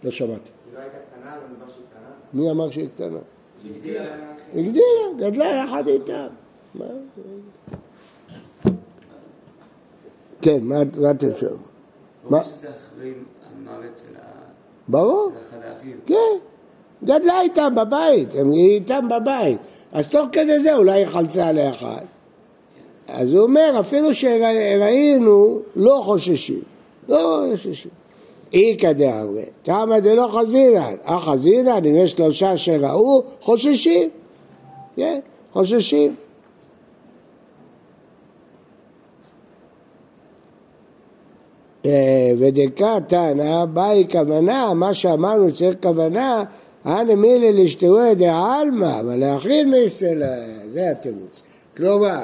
לא 0.04 0.12
שמעתי. 0.12 0.50
היא 0.66 0.74
לא 0.74 0.80
הייתה 0.80 0.98
קטנה, 0.98 1.36
לא 1.36 1.42
מדבר 1.54 1.68
שהיא 1.72 1.84
קטנה? 1.90 2.10
מי 2.34 2.52
אמר 2.52 2.72
שהיא 2.72 2.88
קטנה? 2.96 3.20
היא 3.64 3.76
הגדילה. 3.76 4.06
הגדילה, 4.54 5.30
גדלה 5.30 5.64
יחד 5.66 5.88
איתם. 5.88 6.28
מה? 6.76 6.86
כן, 10.42 10.60
מה 10.64 10.82
אתם 11.12 11.28
שואלים? 11.40 11.58
ברור 12.30 12.44
שזה 12.44 12.68
אחרי 12.70 13.14
המוות 13.56 13.98
של 13.98 14.16
ה- 14.16 14.22
ברור, 14.88 15.32
של 15.34 15.58
אחד 15.58 15.58
האחים. 15.64 16.00
כן. 16.06 16.16
גדלה 17.04 17.42
איתם 17.42 17.74
בבית, 17.76 18.36
הם- 18.36 18.52
איתם 18.54 19.08
בבית. 19.10 19.58
אז 19.94 20.08
תוך 20.08 20.28
כדי 20.32 20.60
זה 20.60 20.76
אולי 20.76 20.92
היא 20.92 21.06
חלצה 21.08 21.52
לאחד. 21.52 22.02
אז 23.08 23.34
הוא 23.34 23.42
אומר, 23.44 23.76
אפילו 23.80 24.14
שראינו, 24.14 25.60
לא 25.76 26.02
חוששים. 26.04 26.62
לא 27.10 27.44
חוששים. 27.56 27.92
איכא 28.54 28.92
דאמרי, 28.92 29.44
תמא 29.64 30.00
דלא 30.00 30.30
חזינן. 30.32 30.94
אה 31.08 31.20
חזינן, 31.20 31.86
אם 31.86 31.96
יש 31.96 32.12
שלושה 32.12 32.58
שראו, 32.58 33.24
חוששים. 33.42 34.10
כן, 34.96 35.20
חוששים. 35.54 36.16
אה, 41.86 42.32
ודקה 42.40 42.98
תנא, 43.08 43.66
באי 43.66 44.08
כוונה, 44.12 44.74
מה 44.74 44.94
שאמרנו 44.94 45.54
צריך 45.54 45.76
כוונה, 45.82 46.44
אנא 46.86 47.16
מילי 47.16 47.64
לשתוה 47.64 48.14
דעלמא, 48.14 49.00
אבל 49.00 49.16
להכין 49.16 49.72
מיסלה, 49.72 50.36
זה 50.68 50.92
התירוץ. 50.92 51.44
כלומר, 51.78 52.24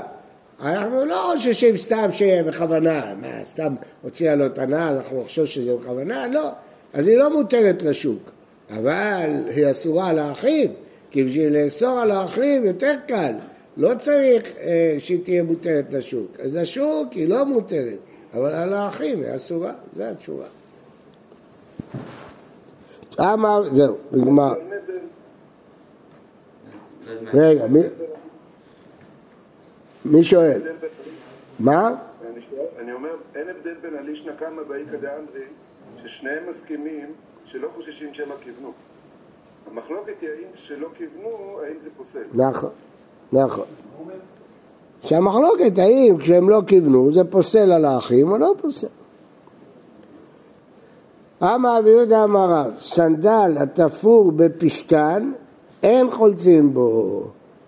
אנחנו 0.61 1.05
לא 1.05 1.31
חוששים 1.33 1.77
סתם 1.77 2.09
שיהיה 2.11 2.43
בכוונה, 2.43 3.13
מה, 3.21 3.45
סתם 3.45 3.75
הוציאה 4.01 4.35
לו 4.35 4.45
את 4.45 4.57
הנעל, 4.57 4.95
אנחנו 4.95 5.21
נחשוש 5.21 5.55
שזה 5.55 5.75
בכוונה? 5.75 6.27
לא. 6.27 6.49
אז 6.93 7.07
היא 7.07 7.17
לא 7.17 7.33
מותרת 7.33 7.81
לשוק, 7.81 8.31
אבל 8.69 9.29
היא 9.55 9.71
אסורה 9.71 10.13
לאחים, 10.13 10.73
כי 11.11 11.23
בשביל 11.23 11.63
לאסור 11.63 11.99
על 11.99 12.11
האחים 12.11 12.65
יותר 12.65 12.93
קל, 13.07 13.33
לא 13.77 13.91
צריך 13.97 14.55
אה, 14.59 14.95
שהיא 14.99 15.19
תהיה 15.23 15.43
מותרת 15.43 15.93
לשוק. 15.93 16.39
אז 16.39 16.55
לשוק 16.55 17.13
היא 17.13 17.27
לא 17.27 17.45
מותרת, 17.45 17.97
אבל 18.33 18.53
על 18.53 18.73
האחים 18.73 19.21
היא 19.21 19.35
אסורה, 19.35 19.71
זו 19.95 20.03
התשובה. 20.03 20.45
אמר, 23.19 23.63
זהו, 23.73 23.97
נגמר. 24.11 24.53
רגע, 27.33 27.67
מי, 27.67 27.79
מי 30.05 30.23
שואל? 30.23 30.61
מה? 31.59 31.95
אני 32.79 32.93
אומר, 32.93 33.09
אין 33.35 33.49
הבדל 33.49 33.73
בין 33.81 33.97
הלישנא 33.97 34.31
קמא 34.31 34.63
באיכא 34.63 34.97
דאמרי, 34.97 35.45
ששניהם 35.97 36.49
מסכימים 36.49 37.13
שלא 37.45 37.67
חוששים 37.75 38.13
שמא 38.13 38.35
כיוונו. 38.41 38.71
המחלוקת 39.71 40.21
היא 40.21 40.29
האם 40.29 40.47
שלא 40.55 40.87
כיוונו, 40.97 41.59
האם 41.63 41.75
זה 41.83 41.89
פוסל. 41.97 42.23
נכון, 42.33 42.69
נכון. 43.33 43.65
שהמחלוקת 45.03 45.77
האם 45.77 46.17
כשהם 46.19 46.49
לא 46.49 46.61
כיוונו 46.67 47.11
זה 47.11 47.23
פוסל 47.23 47.71
על 47.71 47.85
האחים 47.85 48.31
או 48.31 48.37
לא 48.37 48.53
פוסל. 48.61 48.87
אמר 51.43 51.77
רבי 51.77 51.89
יהודה 51.89 52.23
אמר 52.23 52.51
רב, 52.51 52.71
סנדל 52.79 53.55
התפור 53.59 54.31
בפשתן 54.31 55.31
אין 55.83 56.11
חולצים 56.11 56.73
בו. 56.73 57.23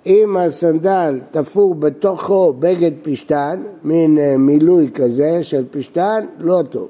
אם 0.06 0.38
הסנדל 0.38 1.20
תפור 1.32 1.76
בתוכו 1.76 2.54
בגד 2.60 2.92
פשתן, 3.02 3.64
מין 3.84 4.18
אה, 4.18 4.38
מילוי 4.38 4.92
כזה 4.94 5.44
של 5.44 5.66
פשתן, 5.72 6.26
לא 6.40 6.62
טוב. 6.70 6.88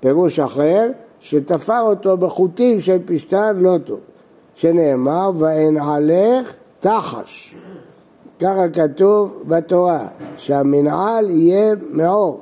פירוש 0.00 0.38
אחר, 0.38 0.90
שתפר 1.20 1.80
אותו 1.80 2.16
בחוטים 2.16 2.80
של 2.80 2.98
פשתן, 3.04 3.56
לא 3.58 3.78
טוב. 3.84 3.98
שנאמר, 4.54 5.30
ואין 5.38 5.78
עלך 5.78 6.52
תחש. 6.80 7.56
ככה 8.40 8.68
כתוב 8.68 9.42
בתורה, 9.48 10.08
שהמנעל 10.36 11.30
יהיה 11.30 11.74
מעור. 11.90 12.40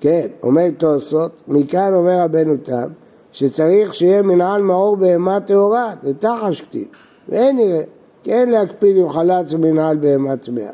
כן, 0.00 0.26
אומר 0.42 0.70
תוספות, 0.78 1.42
מכאן 1.48 1.94
אומר 1.94 2.20
רבנו 2.22 2.56
תם, 2.62 2.88
שצריך 3.32 3.94
שיהיה 3.94 4.22
מנעל 4.22 4.62
מעור 4.62 4.96
בהמה 4.96 5.40
טהורה, 5.40 5.92
זה 6.02 6.14
תחש 6.14 6.60
כתיב, 6.60 6.86
ואין 7.28 7.56
נראה, 7.56 7.80
אין 8.26 8.50
להקפיד 8.50 8.96
עם 8.96 9.08
חלץ 9.08 9.52
ומנעל 9.52 9.96
בהמה 9.96 10.36
טמאה. 10.36 10.70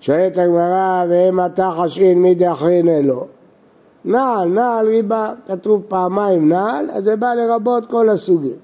שואלת 0.00 0.38
הגמרא, 0.38 1.04
והמה 1.08 1.48
תחש 1.48 1.98
אין 1.98 2.22
מידי 2.22 2.52
אחרין 2.52 2.88
אלו. 2.88 3.26
נעל, 4.04 4.48
נעל 4.48 4.86
ריבה, 4.86 5.32
כתוב 5.46 5.82
פעמיים 5.88 6.48
נעל, 6.48 6.90
אז 6.90 7.04
זה 7.04 7.16
בא 7.16 7.34
לרבות 7.34 7.86
כל 7.86 8.08
הסוגים. 8.08 8.56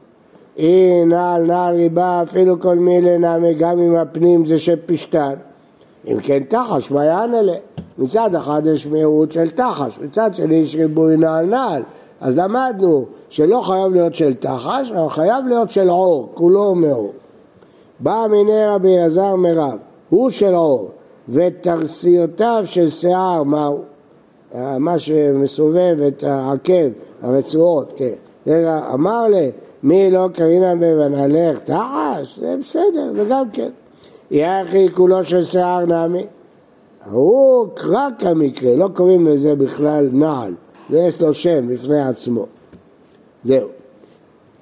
אי 0.57 1.05
נעל, 1.05 1.43
נעל 1.43 1.75
ריבה, 1.75 2.23
אפילו 2.23 2.61
כל 2.61 2.75
מילי 2.75 3.19
נעמי, 3.19 3.55
גם 3.55 3.79
אם 3.79 3.97
הפנים 3.97 4.47
זה 4.47 4.59
של 4.59 4.77
פשתן. 4.87 5.35
אם 6.07 6.21
כן 6.21 6.43
תחש, 6.49 6.91
מה 6.91 7.05
יענה 7.05 7.43
לה? 7.43 7.57
מצד 7.99 8.35
אחד 8.35 8.63
יש 8.67 8.87
מהירות 8.87 9.33
של 9.33 9.51
תחש, 9.51 9.99
מצד 9.99 10.35
שני 10.35 10.55
יש 10.55 10.75
ריבוי 10.75 11.17
נעל 11.17 11.47
נעל. 11.47 11.83
אז 12.21 12.39
למדנו 12.39 13.05
שלא 13.29 13.61
חייב 13.61 13.93
להיות 13.93 14.15
של 14.15 14.35
תחש, 14.35 14.93
אבל 14.93 15.09
חייב 15.09 15.47
להיות 15.47 15.71
של 15.71 15.89
עור, 15.89 16.29
כולו 16.35 16.75
מעור. 16.75 17.13
בא 18.01 18.27
מיני 18.31 18.67
רבי 18.67 18.99
אלעזר 18.99 19.37
מרב, 19.37 19.79
הוא 20.11 20.31
של 20.31 20.55
עור, 20.55 20.91
ותרסיותיו 21.29 22.63
של 22.65 22.91
שיער, 22.91 23.43
מהו? 23.43 23.79
אה, 24.55 24.79
מה 24.79 24.99
שמסובב 24.99 25.97
את 26.09 26.25
העקב, 26.25 26.89
הרצועות, 27.23 27.93
כן. 27.97 28.15
אמר 28.95 29.27
לי, 29.29 29.51
מי 29.83 30.11
לא 30.11 30.29
קרינן 30.35 30.81
בבנהלך 30.81 31.59
תחש? 31.59 32.39
זה 32.41 32.57
בסדר, 32.61 33.13
זה 33.13 33.25
גם 33.31 33.51
כן. 33.53 33.71
יחי 34.31 34.89
כולו 34.95 35.25
של 35.25 35.45
שיער 35.45 35.85
נמי. 35.87 36.27
הוא 37.11 37.69
רק 37.91 38.25
המקרה, 38.25 38.75
לא 38.77 38.89
קוראים 38.95 39.27
לזה 39.27 39.57
בכלל 39.57 40.09
נעל. 40.13 40.55
זה 40.91 40.99
יש 40.99 41.21
לו 41.23 41.35
שם 41.35 41.69
בפני 41.69 42.01
עצמו. 42.01 42.47
זהו. 43.45 43.69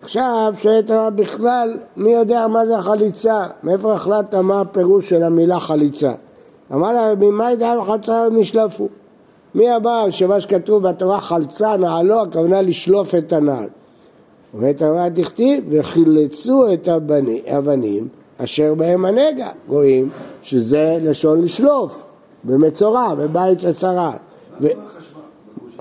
עכשיו 0.02 0.54
שואלת 0.58 0.90
הרב 0.90 1.16
בכלל, 1.16 1.76
מי 1.96 2.10
יודע 2.10 2.46
מה 2.46 2.66
זה 2.66 2.78
החליצה? 2.78 3.46
מאיפה 3.62 3.92
החלטת 3.92 4.34
מה 4.34 4.60
הפירוש 4.60 5.08
של 5.08 5.22
המילה 5.22 5.60
חליצה? 5.60 6.12
אמר 6.72 6.92
לה, 6.92 7.14
ממה 7.14 7.52
ידע 7.52 7.74
חלצה 7.86 8.28
משלפו? 8.30 8.88
מי 9.54 9.76
אמר 9.76 10.10
שמה 10.10 10.40
שכתוב 10.40 10.88
בתורה 10.88 11.20
חלצה 11.20 11.76
נעלו, 11.76 12.22
הכוונה 12.22 12.62
לשלוף 12.62 13.14
את 13.14 13.32
הנעל. 13.32 13.68
אומרת 14.54 14.82
הרב 14.82 15.08
דכתיב, 15.14 15.64
וחילצו 15.70 16.72
את 16.72 16.88
הבני- 16.88 17.42
האבנים 17.46 18.08
אשר 18.38 18.74
בהם 18.74 19.04
הנגע. 19.04 19.48
רואים 19.68 20.08
שזה 20.42 20.98
לשון 21.00 21.42
לשלוף, 21.42 22.02
במצורע, 22.44 23.14
בבית 23.14 23.60
של. 23.60 24.10
ו... 24.60 24.66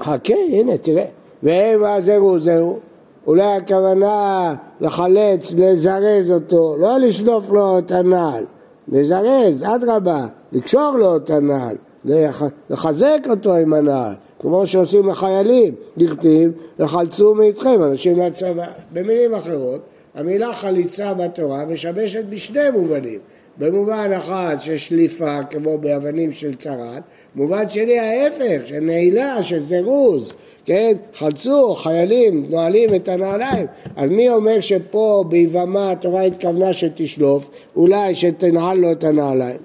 חכה, 0.02 0.34
הנה, 0.50 0.78
תראה. 0.78 1.06
ומה 1.44 2.02
זהו 2.02 2.40
זהו? 2.40 2.80
אולי 3.28 3.44
הכוונה 3.56 4.56
לחלץ, 4.82 5.54
לזרז 5.58 6.32
אותו, 6.32 6.76
לא 6.80 6.98
לשלוף 6.98 7.52
לו 7.52 7.78
את 7.78 7.92
הנעל, 7.92 8.44
לזרז, 8.88 9.64
אדרבה, 9.64 10.26
לקשור 10.52 10.92
לו 11.00 11.16
את 11.16 11.30
הנעל, 11.30 11.76
לח- 12.06 12.44
לחזק 12.70 13.20
אותו 13.30 13.56
עם 13.56 13.74
הנעל, 13.74 14.14
כמו 14.40 14.68
שעושים 14.68 15.08
לחיילים, 15.10 15.74
דכתיב, 15.98 16.52
וחלצו 16.80 17.34
מאיתכם, 17.34 17.84
אנשים 17.84 18.20
לצבא. 18.20 18.66
במילים 18.94 19.34
אחרות, 19.34 19.80
המילה 20.18 20.54
חליצה 20.54 21.14
בתורה 21.14 21.66
משמשת 21.66 22.26
בשני 22.26 22.70
מובנים. 22.74 23.20
במובן 23.58 24.10
אחד 24.18 24.58
של 24.60 24.78
שליפה, 24.78 25.44
כמו 25.44 25.78
באבנים 25.78 26.34
של 26.34 26.54
צרת, 26.54 27.04
במובן 27.36 27.70
שני 27.70 28.00
ההפך, 28.00 28.62
של 28.66 28.80
נעילה, 28.80 29.44
של 29.44 29.64
זירוז, 29.64 30.34
כן? 30.66 30.94
חלצו, 31.14 31.76
חיילים 31.76 32.46
נועלים 32.50 32.96
את 32.96 33.08
הנעליים. 33.08 33.66
אז 33.96 34.10
מי 34.10 34.30
אומר 34.30 34.62
שפה 34.62 35.24
ביבמה 35.28 35.92
התורה 35.92 36.22
התכוונה 36.22 36.74
שתשלוף, 36.74 37.50
אולי 37.76 38.16
שתנעל 38.16 38.78
לו 38.78 38.92
את 38.92 39.04
הנעליים. 39.04 39.60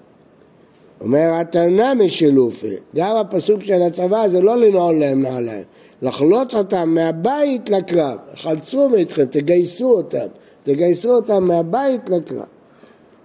אומר 1.00 1.30
התנא 1.34 1.94
משלופי, 1.94 2.76
גם 2.96 3.16
הפסוק 3.16 3.62
של 3.62 3.82
הצבא 3.82 4.28
זה 4.28 4.40
לא 4.40 4.56
לנעול 4.56 5.00
להם 5.00 5.22
נעליים, 5.22 5.64
לחלוץ 6.02 6.54
אותם 6.54 6.94
מהבית 6.94 7.70
לקרב, 7.70 8.18
חלצו 8.34 8.88
מאיתכם, 8.88 9.24
תגייסו 9.24 9.90
אותם, 9.90 10.26
תגייסו 10.62 11.14
אותם 11.14 11.44
מהבית 11.44 12.10
לקרב. 12.10 12.44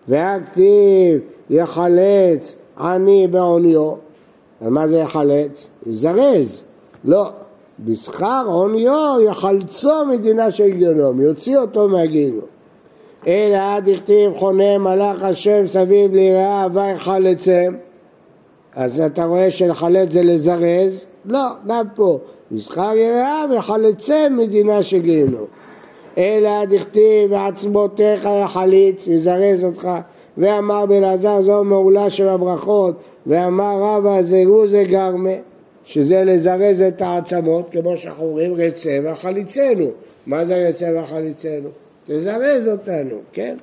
והכתיב 0.07 1.19
יחלץ 1.49 2.55
עני 2.79 3.27
בעוניו, 3.27 3.93
מה 4.61 4.87
זה 4.87 4.97
יחלץ? 4.97 5.69
יזרז, 5.85 6.63
לא, 7.03 7.29
בשכר 7.79 8.43
עוניו 8.47 9.15
יחלצו 9.25 10.05
מדינה 10.05 10.51
של 10.51 10.69
גיהנום, 10.69 11.21
יוציא 11.21 11.57
אותו 11.57 11.87
מהגיהנום. 11.87 12.45
אלא 13.27 13.57
עד 13.75 13.89
הכתיב 13.89 14.37
חונה 14.37 14.77
מלאך 14.77 15.23
השם 15.23 15.67
סביב 15.67 16.13
ליראה 16.13 16.67
ויחלצם. 16.73 17.75
אז 18.75 18.99
אתה 18.99 19.25
רואה 19.25 19.51
שלחלץ 19.51 20.11
זה 20.11 20.23
לזרז? 20.23 21.05
לא, 21.25 21.47
גם 21.67 21.85
פה. 21.95 22.19
בשכר 22.51 22.91
יראה 22.95 23.45
וחלצם 23.57 24.37
מדינה 24.37 24.83
של 24.83 24.97
גיהנום. 24.97 25.45
אלא 26.17 26.65
דכתיב 26.65 27.31
ועצמותיך 27.31 28.29
יחליץ 28.43 29.07
ויזרז 29.07 29.63
אותך 29.63 29.89
ואמר 30.37 30.85
בלעזר 30.85 31.41
זו 31.41 31.63
מעולה 31.63 32.09
של 32.09 32.29
הברכות 32.29 32.95
ואמר 33.27 33.77
רבא 33.81 34.21
זהו 34.21 34.67
זה 34.67 34.83
גרמה 34.83 35.29
שזה 35.85 36.23
לזרז 36.23 36.81
את 36.81 37.01
העצמות 37.01 37.69
כמו 37.71 37.97
שאנחנו 37.97 38.25
אומרים 38.25 38.53
רצה 38.53 38.99
וחליצנו 39.03 39.87
מה 40.27 40.45
זה 40.45 40.67
רצה 40.69 40.99
וחליצנו? 40.99 41.69
לזרז 42.09 42.67
אותנו, 42.67 43.15
כן? 43.33 43.57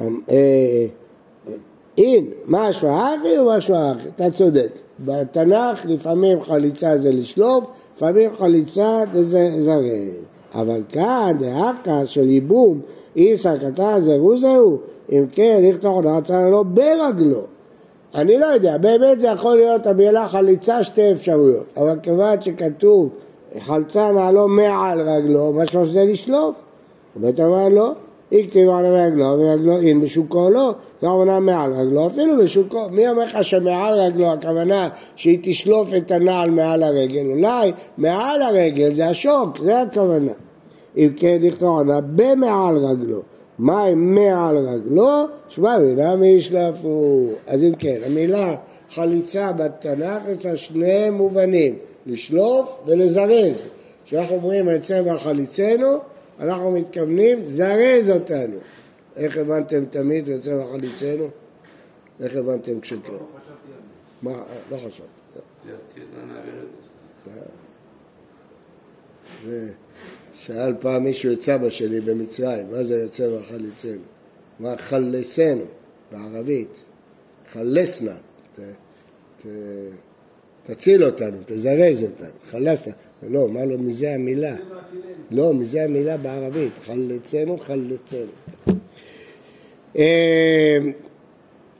אה, 0.00 0.86
אין, 1.98 2.30
מה 2.44 2.66
השוואה 2.66 3.14
אחי 3.14 3.38
ומה 3.38 3.54
השוואה 3.54 3.92
אחי? 3.92 4.08
אתה 4.08 4.30
צודק. 4.30 4.70
בתנ"ך 5.00 5.84
לפעמים 5.84 6.42
חליצה 6.42 6.98
זה 6.98 7.12
לשלוף, 7.12 7.70
לפעמים 7.98 8.30
חליצה 8.38 9.02
זרז. 9.60 9.82
אבל 10.54 10.82
כאן, 10.88 11.36
דאקה 11.38 12.06
של 12.06 12.30
ייבום, 12.30 12.80
איסא 13.16 13.56
קטן 13.56 14.00
זהו 14.00 14.38
זהו, 14.38 14.78
אם 15.12 15.24
כן, 15.32 15.60
לכתוב 15.62 16.06
רצה 16.06 16.48
לו 16.48 16.64
ברגלו. 16.64 17.42
אני 18.14 18.38
לא 18.38 18.46
יודע, 18.46 18.78
באמת 18.78 19.20
זה 19.20 19.26
יכול 19.26 19.56
להיות 19.56 19.86
המילה 19.86 20.28
חליצה 20.28 20.84
שתי 20.84 21.12
אפשרויות, 21.12 21.64
אבל 21.76 21.98
כיוון 22.02 22.40
שכתוב 22.40 23.08
חלצה 23.58 24.12
נעלו 24.12 24.48
מעל 24.48 25.00
רגלו, 25.00 25.52
משמע 25.52 25.84
שזה 25.84 26.04
לשלוף. 26.04 26.54
בית 27.16 27.40
אמר 27.40 27.68
לא, 27.68 27.92
הכתיב 28.32 28.68
על 28.68 28.86
רגלו 28.86 29.26
ורגלו 29.26 29.80
אין 29.80 30.00
בשוקו 30.00 30.50
לא, 30.50 30.74
זה 31.00 31.06
הכוונה 31.06 31.40
מעל 31.40 31.72
רגלו, 31.72 32.06
אפילו 32.06 32.38
בשוקו. 32.44 32.88
מי 32.90 33.08
אומר 33.08 33.24
לך 33.24 33.44
שמעל 33.44 34.00
רגלו 34.00 34.32
הכוונה 34.32 34.88
שהיא 35.16 35.38
תשלוף 35.42 35.94
את 35.94 36.10
הנעל 36.10 36.50
מעל 36.50 36.82
הרגל? 36.82 37.26
אולי 37.26 37.72
מעל 37.98 38.42
הרגל 38.42 38.94
זה 38.94 39.08
השוק, 39.08 39.58
זה 39.64 39.80
הכוונה. 39.80 40.32
אם 40.96 41.08
כן 41.16 41.38
לכתוב 41.40 41.68
עונה 41.68 42.00
במעל 42.00 42.76
רגלו. 42.76 43.22
מה 43.58 43.84
עם 43.84 44.14
מעל 44.14 44.56
רגלו? 44.56 45.24
שמע 45.48 45.78
מילה 45.78 46.16
מי 46.16 46.26
ישלפו. 46.26 47.28
אז 47.46 47.64
אם 47.64 47.74
כן, 47.78 47.96
המילה 48.06 48.56
חליצה 48.94 49.52
בתנ"ך 49.52 50.22
יש 50.38 50.46
לה 50.46 50.56
שני 50.56 51.10
מובנים. 51.10 51.74
לשלוף 52.08 52.80
ולזרז. 52.86 53.66
כשאנחנו 54.04 54.36
אומרים 54.36 54.68
עצה 54.68 55.00
וחליצנו, 55.04 55.98
אנחנו 56.40 56.70
מתכוונים 56.70 57.44
זרז 57.44 58.10
אותנו. 58.10 58.58
איך 59.16 59.36
הבנתם 59.36 59.84
תמיד 59.84 60.30
עצה 60.30 60.56
וחליצנו? 60.56 61.28
איך 62.20 62.36
הבנתם 62.36 62.80
כשקרה? 62.80 63.18
מה? 64.22 64.42
לא 64.70 64.76
חשבתי. 64.76 65.02
את 65.34 66.02
הנעלת. 66.22 66.68
זה 69.44 69.72
שאל 70.32 70.74
פעם 70.80 71.04
מישהו 71.04 71.32
את 71.32 71.40
סבא 71.40 71.70
שלי 71.70 72.00
במצרים, 72.00 72.70
מה 72.70 72.82
זה 72.82 73.02
יצא 73.06 73.22
וחליצנו? 73.22 74.02
מה 74.60 74.74
חלסנו 74.78 75.64
בערבית, 76.12 76.84
חלסנה, 77.52 78.16
ת, 78.56 78.60
ת, 79.40 79.46
תציל 80.62 81.04
אותנו, 81.04 81.36
תזרז 81.46 82.02
אותנו, 82.02 82.30
חלסת, 82.50 82.94
לא, 83.22 83.44
אמר 83.44 83.64
לו 83.64 83.78
מזה 83.78 84.14
המילה, 84.14 84.54
לא, 85.30 85.54
מזה 85.54 85.84
המילה 85.84 86.16
בערבית, 86.16 86.72
חלצנו, 86.86 87.58
חלצנו. 87.58 88.30
אה, 89.98 90.78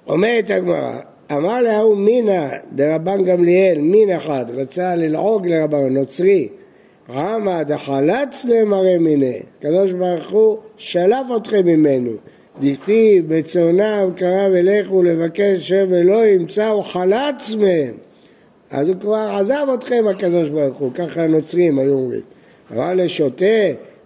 אומרת 0.07 0.51
הגמרא, 0.51 1.01
אמר 1.33 1.63
להוא 1.63 1.97
מינא 1.97 2.49
דרבן 2.73 3.25
גמליאל, 3.25 3.79
מין 3.81 4.11
אחד, 4.11 4.45
רצה 4.49 4.95
ללעוג 4.95 5.47
לרבן 5.47 5.93
נוצרי, 5.93 6.49
עמא 7.09 7.63
דחלץ 7.63 8.45
למראה 8.45 8.99
מיני, 8.99 9.41
הקדוש 9.59 9.93
ברוך 9.93 10.31
הוא 10.31 10.59
שלף 10.77 11.27
אתכם 11.37 11.67
ממנו, 11.67 12.13
דכתיב 12.61 13.35
בצאנם 13.35 14.11
קרב 14.17 14.53
אליכו 14.53 15.03
לבקש 15.03 15.69
שם 15.69 15.87
ולא 15.91 16.27
ימצא 16.27 16.69
הוא 16.69 16.83
חלץ 16.83 17.55
מהם 17.59 17.95
אז 18.71 18.89
הוא 18.89 18.97
כבר 19.01 19.37
עזב 19.41 19.67
אתכם 19.75 20.05
הקדוש 20.11 20.49
ברוך 20.49 20.79
הוא, 20.79 20.93
ככה 20.95 21.23
הנוצרים 21.23 21.79
היו 21.79 21.93
אומרים. 21.93 22.21
אבל 22.71 23.05
לשוטה, 23.05 23.45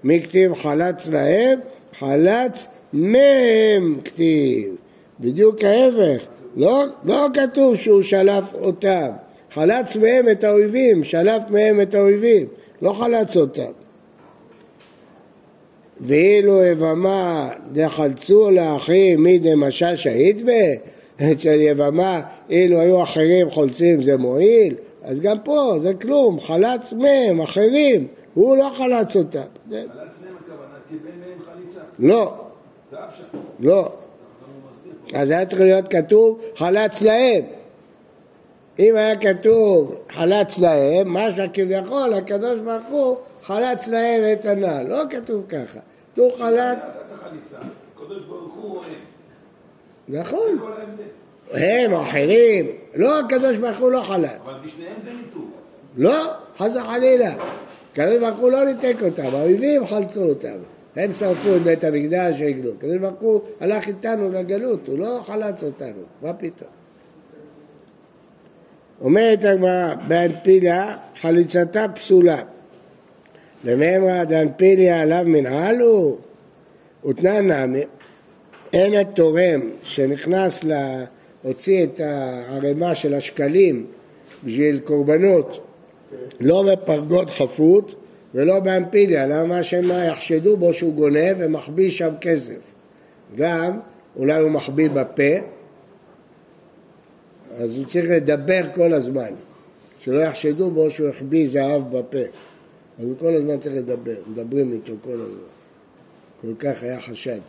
מי 0.04 0.22
כתיב 0.22 0.54
חלץ 0.54 1.08
להם? 1.08 1.58
חלץ 1.98 2.66
מהם 2.92 4.00
כתיב. 4.04 4.74
בדיוק 5.20 5.64
ההפך, 5.64 6.26
לא, 6.56 6.84
לא 7.04 7.26
כתוב 7.34 7.76
שהוא 7.76 8.02
שלף 8.02 8.54
אותם, 8.54 9.08
חלץ 9.54 9.96
מהם 9.96 10.28
את 10.28 10.44
האויבים, 10.44 11.04
שלף 11.04 11.42
מהם 11.50 11.80
את 11.80 11.94
האויבים, 11.94 12.46
לא 12.82 12.92
חלץ 12.92 13.36
אותם. 13.36 13.70
ואילו 16.00 16.64
יבמה 16.64 17.50
דחלצו 17.72 18.50
לאחים 18.50 19.22
מי 19.22 19.38
דמשה 19.38 19.96
שהיד 19.96 20.46
בה, 20.46 20.91
אצל 21.32 21.60
יבמה, 21.60 22.20
אילו 22.50 22.80
היו 22.80 23.02
אחרים 23.02 23.50
חולצים 23.50 24.02
זה 24.02 24.16
מועיל, 24.16 24.74
אז 25.02 25.20
גם 25.20 25.36
פה 25.44 25.74
זה 25.82 25.94
כלום, 25.94 26.40
חלץ 26.40 26.92
מהם, 26.92 27.40
אחרים, 27.40 28.06
הוא 28.34 28.56
לא 28.56 28.70
חלץ 28.74 29.16
אותם. 29.16 29.40
חלץ 29.70 29.78
מהם 29.88 30.36
הכוונה, 30.40 30.76
קיבל 30.88 31.10
מהם 31.20 31.38
חליצה. 31.44 31.80
לא. 31.98 32.34
לא. 33.60 33.92
אז 35.14 35.30
היה 35.30 35.46
צריך 35.46 35.60
להיות 35.60 35.88
כתוב 35.88 36.40
חלץ 36.56 37.02
להם. 37.02 37.44
אם 38.78 38.96
היה 38.96 39.16
כתוב 39.16 39.94
חלץ 40.08 40.58
להם, 40.58 41.12
משהו 41.12 41.44
כביכול 41.52 42.14
הקדוש 42.14 42.60
ברוך 42.60 42.88
הוא 42.90 43.16
חלץ 43.42 43.88
להם 43.88 44.22
את 44.32 44.46
הנעל. 44.46 44.86
לא 44.88 45.02
כתוב 45.10 45.44
ככה. 45.48 45.80
כתוב 46.12 46.32
חלץ... 46.38 46.78
הקדוש 47.96 48.22
ברוך 48.28 48.54
הוא. 48.54 48.80
נכון. 50.12 50.58
הם 51.52 51.94
אחרים. 51.94 52.66
לא, 52.94 53.20
הקדוש 53.20 53.56
ברוך 53.56 53.78
הוא 53.78 53.90
לא 53.90 54.02
חלץ. 54.02 54.30
אבל 54.44 54.54
בשניהם 54.64 54.94
זה 55.04 55.10
ניתוק. 55.10 55.50
לא, 55.96 56.32
חס 56.56 56.76
וחלילה. 56.76 57.34
הקדוש 57.92 58.18
ברוך 58.18 58.38
הוא 58.38 58.50
לא 58.50 58.64
ניתק 58.64 58.96
אותם, 59.02 59.26
האויבים 59.32 59.86
חלצו 59.86 60.22
אותם. 60.22 60.56
הם 60.96 61.12
שרפו 61.12 61.56
את 61.56 61.62
בית 61.62 61.84
המקדש 61.84 62.36
והגלו. 62.40 62.72
הקדוש 62.72 62.96
ברוך 62.96 63.20
הוא 63.20 63.40
הלך 63.60 63.88
איתנו 63.88 64.32
לגלות, 64.32 64.88
הוא 64.88 64.98
לא 64.98 65.20
חלץ 65.26 65.62
אותנו, 65.62 66.02
מה 66.22 66.32
פתאום. 66.32 66.70
אומרת 69.00 69.44
הגמרא, 69.44 69.94
באנפיליה 70.08 70.96
חליצתה 71.20 71.86
פסולה. 71.94 72.38
למאמרא 73.64 74.24
דאנפיליה 74.24 75.02
עליו 75.02 75.22
מנהל 75.26 75.80
הוא, 75.80 76.18
ותנא 77.06 77.40
נמי, 77.40 77.82
אין 78.72 78.94
התורם 78.94 79.70
שנכנס 79.82 80.60
להוציא 80.64 81.84
את 81.84 82.00
הערימה 82.00 82.94
של 82.94 83.14
השקלים 83.14 83.86
בשביל 84.44 84.78
קורבנות, 84.78 85.66
לא 86.40 86.72
בפרגוד 86.72 87.30
חפות 87.30 87.94
ולא 88.34 88.60
באמפיליה, 88.60 89.26
למה 89.26 89.62
שמא 89.62 89.92
יחשדו 89.92 90.56
בו 90.56 90.74
שהוא 90.74 90.94
גונב 90.94 91.36
ומחביא 91.38 91.90
שם 91.90 92.14
כסף. 92.20 92.74
גם, 93.36 93.80
אולי 94.16 94.40
הוא 94.40 94.50
מחביא 94.50 94.90
בפה, 94.90 95.32
אז 97.58 97.78
הוא 97.78 97.86
צריך 97.86 98.06
לדבר 98.10 98.62
כל 98.74 98.92
הזמן, 98.92 99.34
שלא 100.00 100.20
יחשדו 100.20 100.70
בו 100.70 100.90
שהוא 100.90 101.08
החביא 101.08 101.48
זהב 101.48 101.96
בפה. 101.96 102.24
אז 102.98 103.04
הוא 103.04 103.14
כל 103.18 103.34
הזמן 103.34 103.58
צריך 103.58 103.74
לדבר, 103.74 104.16
מדברים 104.26 104.72
איתו 104.72 104.92
כל 105.04 105.20
הזמן. 105.20 105.52
כל 106.40 106.54
כך 106.58 106.82
היה 106.82 107.00
חשד. 107.00 107.40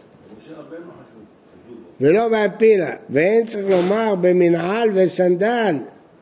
ולא 2.02 2.28
בהפילה, 2.28 2.96
ואין 3.10 3.46
צריך 3.46 3.66
לומר 3.68 4.16
במנעל 4.22 4.90
וסנדל, 4.94 5.76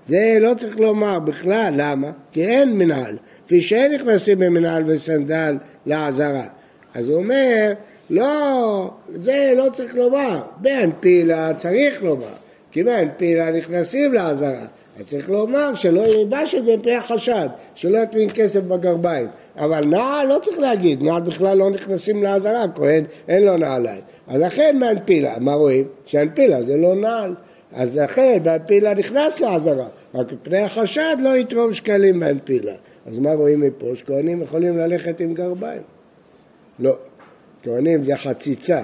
זה 0.08 0.38
לא 0.42 0.54
צריך 0.58 0.80
לומר 0.80 1.20
בכלל, 1.20 1.74
למה? 1.78 2.12
כי 2.32 2.46
אין 2.46 2.78
מנעל, 2.78 3.18
כפי 3.46 3.62
שאין 3.62 3.94
נכנסים 3.94 4.40
במנעל 4.40 4.84
וסנדל 4.86 5.58
לעזרה. 5.86 6.48
אז 6.94 7.10
הוא 7.10 7.18
אומר, 7.18 7.74
לא, 8.10 8.92
זה 9.16 9.54
לא 9.58 9.70
צריך 9.74 9.96
לומר, 9.96 10.42
באנפילה 10.58 11.54
צריך 11.54 12.04
לומר, 12.04 12.34
כי 12.72 12.84
באנפילה 12.84 13.52
נכנסים 13.52 14.14
לעזרה. 14.14 14.66
אז 15.00 15.06
צריך 15.06 15.30
לומר 15.30 15.76
שלא 15.76 16.02
ילבש 16.02 16.56
את 16.56 16.66
זה 16.66 16.78
מפני 16.78 16.96
החשד, 16.96 17.48
שלא 17.76 17.98
יטמין 17.98 18.30
כסף 18.34 18.62
בגרביים. 18.62 19.28
אבל 19.58 19.86
נעל 19.86 20.28
לא 20.28 20.40
צריך 20.42 20.60
להגיד, 20.60 21.04
נעל 21.04 21.22
בכלל 21.22 21.58
לא 21.58 21.70
נכנסים 21.70 22.24
לעזרה, 22.24 22.66
כהן 22.76 23.04
אין 23.28 23.44
לו 23.44 23.58
נעליים. 23.58 24.02
אז 24.28 24.42
לכן 24.42 24.78
באנפילה, 24.80 25.40
מה 25.40 25.54
רואים? 25.54 25.88
שאנפילה 26.06 26.64
זה 26.64 26.78
לא 26.78 26.96
נעל. 26.96 27.36
אז 27.74 27.98
לכן 27.98 28.40
באנפילה 28.44 28.94
נכנס 28.94 29.40
לעזרה, 29.40 29.88
רק 30.16 30.34
מפני 30.34 30.60
החשד 30.60 31.16
לא 31.20 31.38
יתרום 31.38 31.74
שקלים 31.74 32.20
באנפילה. 32.20 32.74
אז 33.06 33.20
מה 33.20 33.34
רואים 33.34 33.60
מפה? 33.60 33.86
שכהנים 33.96 34.42
יכולים 34.42 34.78
ללכת 34.78 35.20
עם 35.20 35.34
גרביים. 35.34 35.82
לא, 36.80 36.96
כהנים 37.64 38.04
זה 38.04 38.16
חציצה, 38.16 38.84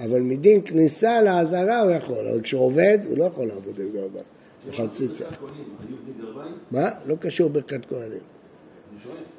אבל 0.00 0.20
מדין 0.20 0.60
כניסה 0.64 1.22
לעזרה 1.22 1.80
הוא 1.80 1.90
יכול, 1.90 2.26
אבל 2.30 2.40
כשהוא 2.40 2.60
עובד 2.60 2.98
הוא 3.08 3.18
לא 3.18 3.24
יכול 3.24 3.46
לעבוד 3.46 3.74
עם 3.78 3.88
גרביים, 3.92 4.24
חציצה. 4.72 5.24
מה? 6.70 6.90
לא 7.06 7.16
קשור 7.20 7.50
ברכת 7.50 7.86
כהנים. 7.86 8.20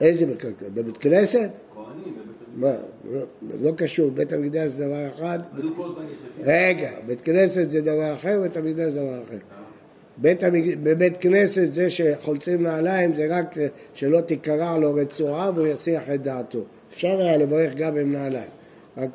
איזה 0.02 0.26
ברכת 0.26 0.60
כהנים? 0.60 0.76
בבית 0.76 0.98
כנסת? 0.98 1.50
מה? 2.56 2.74
לא, 3.12 3.20
לא 3.62 3.72
קשור, 3.72 4.12
בית 4.12 4.34
המקדש 4.34 4.72
זה 4.72 4.86
דבר 4.86 5.08
אחד. 5.08 5.40
רגע, 6.42 6.92
בית 7.06 7.22
כנסת 7.22 7.70
זה 7.70 7.82
דבר 7.82 8.14
אחר, 8.14 8.40
בית 8.42 8.58
המקדש 8.58 8.94
זה 8.94 9.00
דבר 9.00 9.22
אחר. 9.22 9.38
בית 10.18 10.44
המק... 10.44 10.64
בבית 10.84 11.18
כנסת 11.18 11.72
זה 11.72 11.90
שחולצים 11.90 12.64
נעליים 12.64 13.16
זה 13.16 13.28
רק 13.30 13.56
שלא 13.94 14.22
תיקרע 14.22 14.78
לו 14.78 14.94
רצועה 14.94 15.52
והוא 15.56 15.68
יסיח 15.68 16.10
את 16.10 16.22
דעתו. 16.22 16.64
אפשר 16.90 17.20
היה 17.20 17.38
לברך 17.38 17.74
גם 17.74 17.98
עם 17.98 18.14
נעליים. 18.14 18.50
רק. 18.98 19.10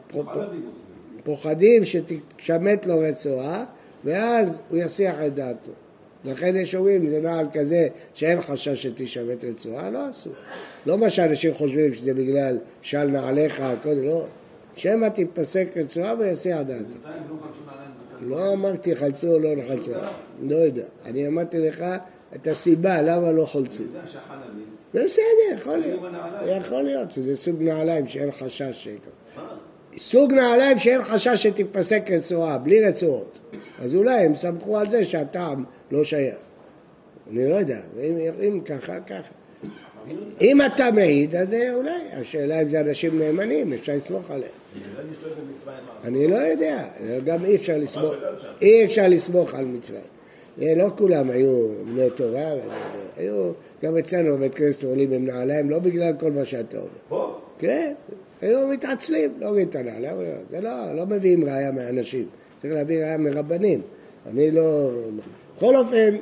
פוחדים 1.25 1.85
שתשמט 1.85 2.87
לו 2.87 2.99
רצועה 2.99 3.65
ואז 4.05 4.61
הוא 4.69 4.79
יסיח 4.79 5.15
את 5.27 5.35
דעתו. 5.35 5.73
לכן 6.25 6.57
יש 6.57 6.75
אומרים, 6.75 7.09
זה 7.09 7.21
נעל 7.21 7.47
כזה 7.53 7.89
שאין 8.15 8.41
חשש 8.41 8.83
שתשמט 8.83 9.45
רצועה, 9.45 9.91
לא 9.91 10.11
אסור. 10.11 10.33
לא 10.87 10.99
מה 10.99 11.11
שאנשים 11.11 11.55
חושבים 11.55 11.95
שזה 11.95 12.15
בגלל 12.15 12.59
של 12.83 13.05
נעליך, 13.05 13.63
קודם, 13.83 14.03
לא. 14.03 14.27
שמא 14.77 15.09
תיפסק 15.09 15.69
רצועה 15.77 16.15
ויסיח 16.19 16.61
דעתו. 16.61 16.99
לא 18.21 18.53
אמרתי 18.53 18.97
חלצו 18.97 19.35
או 19.35 19.39
לא 19.39 19.49
חלצו, 19.69 19.91
לא 20.43 20.57
יודע. 20.57 20.85
אני 21.05 21.27
אמרתי 21.27 21.59
לך 21.59 21.85
את 22.35 22.47
הסיבה 22.47 23.03
למה 23.03 23.33
לא 23.33 23.47
זה 24.93 25.05
בסדר, 25.05 25.55
יכול 25.55 25.77
להיות. 25.77 26.01
יכול 26.61 26.83
להיות 26.83 27.13
שזה 27.13 27.37
סוג 27.37 27.63
נעליים 27.63 28.09
שאין 28.09 28.33
חשש 28.33 28.85
שיקרה. 28.85 29.13
סוג 29.97 30.33
נעליים 30.33 30.79
שאין 30.79 31.03
חשש 31.03 31.43
שתיפסק 31.43 32.11
רצועה, 32.11 32.59
בלי 32.59 32.87
רצועות. 32.87 33.39
אז 33.83 33.95
אולי 33.95 34.25
הם 34.25 34.35
סמכו 34.35 34.79
על 34.79 34.91
זה 34.91 35.05
שהטעם 35.05 35.65
לא 35.91 36.05
שייך. 36.05 36.35
אני 37.31 37.49
לא 37.49 37.55
יודע, 37.55 37.81
אם, 38.01 38.17
אם 38.41 38.61
ככה, 38.61 39.01
ככה. 39.01 39.33
אם 40.41 40.59
אתה 40.67 40.91
מעיד, 40.91 41.37
אז 41.37 41.55
אה, 41.55 41.75
אולי. 41.75 41.91
השאלה 42.13 42.63
אם 42.63 42.69
זה 42.69 42.81
אנשים 42.81 43.19
נאמנים, 43.19 43.73
אפשר 43.73 43.93
לסמוך 43.97 44.31
עליהם. 44.31 44.53
אני 46.05 46.29
לא 46.29 46.37
יודע, 46.37 46.85
גם 47.25 47.45
אי 47.45 47.57
אפשר 47.57 47.77
לסמוך, 47.77 48.15
אי 48.63 48.85
אפשר 48.85 49.09
לסמוך 49.09 49.55
על 49.55 49.65
מצרים. 49.65 50.01
אה, 50.63 50.75
לא 50.77 50.91
כולם 50.99 51.31
היו 51.31 51.69
בני 51.85 52.11
תורה, 52.11 52.53
היו, 53.17 53.53
גם 53.83 53.97
אצלנו 53.97 54.37
בבית 54.37 54.55
כנסת 54.55 54.85
עולים 54.85 55.13
עם 55.13 55.27
נעליים, 55.27 55.71
לא 55.71 55.79
בגלל 55.79 56.13
כל 56.21 56.33
מה 56.33 56.45
שאתה 56.45 56.77
אומר. 56.77 56.89
פה. 57.09 57.39
כן, 57.59 57.95
היו 58.41 58.69
מתעצלים, 58.69 59.33
לא 59.39 59.49
רואים 59.49 59.69
את 59.69 59.77
הנעליים, 59.77 60.17
זה 60.51 60.61
לא, 60.61 60.95
לא 60.95 61.07
מביאים 61.07 61.45
ראייה 61.45 61.71
מאנשים, 61.71 62.27
צריך 62.63 62.75
להביא 62.75 62.99
ראייה 62.99 63.19
מרבנים. 63.19 63.81
אני 64.31 64.51
לא... 64.51 64.91
בכל 65.57 65.77
אופן, 65.77 66.17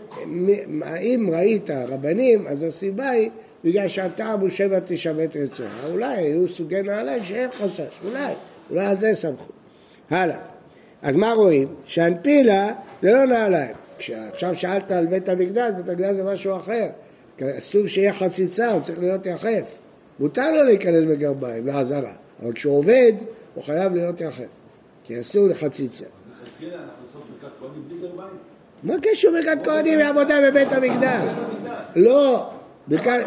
אם 1.01 1.29
ראית 1.33 1.71
רבנים, 1.71 2.47
אז 2.47 2.63
הסיבה 2.63 3.09
היא 3.09 3.31
בגלל 3.65 3.89
שהטעם 3.89 4.41
הוא 4.41 4.49
שמא 4.49 4.79
תשמט 4.85 5.37
רצועה. 5.37 5.87
אולי 5.91 6.17
היו 6.17 6.49
סוגי 6.49 6.83
נעליים 6.83 7.25
שאין 7.25 7.51
חשש, 7.51 8.01
אולי, 8.05 8.33
אולי 8.71 8.87
על 8.87 8.99
זה 8.99 9.15
סמכו. 9.15 9.53
הלאה. 10.11 10.39
אז 11.03 11.17
מה 11.17 11.33
רואים? 11.33 11.69
שהנפילה 11.87 12.73
זה 13.03 13.13
לא 13.13 13.25
נעליים. 13.25 13.75
עכשיו 14.09 14.55
שאלת 14.55 14.91
על 14.91 15.07
בית 15.07 15.29
המקדש, 15.29 15.71
בית 15.77 15.89
המקדש 15.89 16.15
זה 16.17 16.25
משהו 16.25 16.57
אחר. 16.57 16.87
אסור 17.59 17.87
שיהיה 17.87 18.13
חציצה, 18.13 18.73
הוא 18.73 18.83
צריך 18.83 18.99
להיות 18.99 19.27
יחף. 19.27 19.77
מותר 20.19 20.51
לו 20.53 20.65
להיכנס 20.65 21.05
בגרביים, 21.05 21.67
לעזרה, 21.67 22.13
אבל 22.43 22.53
כשהוא 22.53 22.79
עובד, 22.79 23.13
הוא 23.55 23.65
חייב 23.65 23.95
להיות 23.95 24.21
יחף. 24.21 24.45
כי 25.05 25.21
אסור 25.21 25.49
לחציצה. 25.49 26.05
מה 28.83 28.95
קשור 29.03 29.31
ברכת 29.31 29.65
כהנים 29.65 29.99
לעבודה 29.99 30.51
בבית 30.51 30.73
המקדש? 30.73 31.31
לא, 31.97 32.51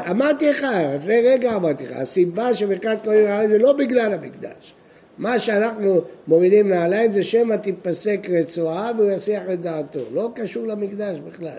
אמרתי 0.09 0.49
לך, 0.49 0.65
לפני 0.95 1.21
רגע 1.21 1.55
אמרתי 1.55 1.85
לך, 1.85 1.91
הסיבה 1.91 2.53
שברכת 2.53 2.97
כהנים 3.03 3.25
נעליים 3.25 3.49
זה 3.49 3.57
לא 3.57 3.73
בגלל 3.73 4.13
המקדש. 4.13 4.73
מה 5.17 5.39
שאנחנו 5.39 6.01
מורידים 6.27 6.69
נעליים 6.69 7.11
זה 7.11 7.23
שמא 7.23 7.55
תיפסק 7.55 8.27
רצועה 8.29 8.91
והוא 8.97 9.11
יסיח 9.11 9.43
את 9.53 9.61
דעתו. 9.61 9.99
לא 10.13 10.31
קשור 10.35 10.67
למקדש 10.67 11.17
בכלל. 11.19 11.57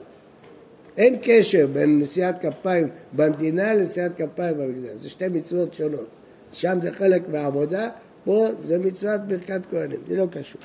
אין 0.96 1.16
קשר 1.22 1.66
בין 1.72 1.98
נשיאת 1.98 2.38
כפיים 2.38 2.88
במדינה 3.12 3.74
לנשיאת 3.74 4.12
כפיים 4.16 4.58
במקדש. 4.58 4.96
זה 4.96 5.08
שתי 5.08 5.28
מצוות 5.28 5.74
שונות. 5.74 6.06
שם 6.52 6.78
זה 6.82 6.92
חלק 6.92 7.22
מהעבודה, 7.28 7.88
פה 8.24 8.46
זה 8.62 8.78
מצוות 8.78 9.20
ברכת 9.28 9.60
כהנים, 9.70 10.00
זה 10.08 10.16
לא 10.16 10.26
קשור. 10.30 10.60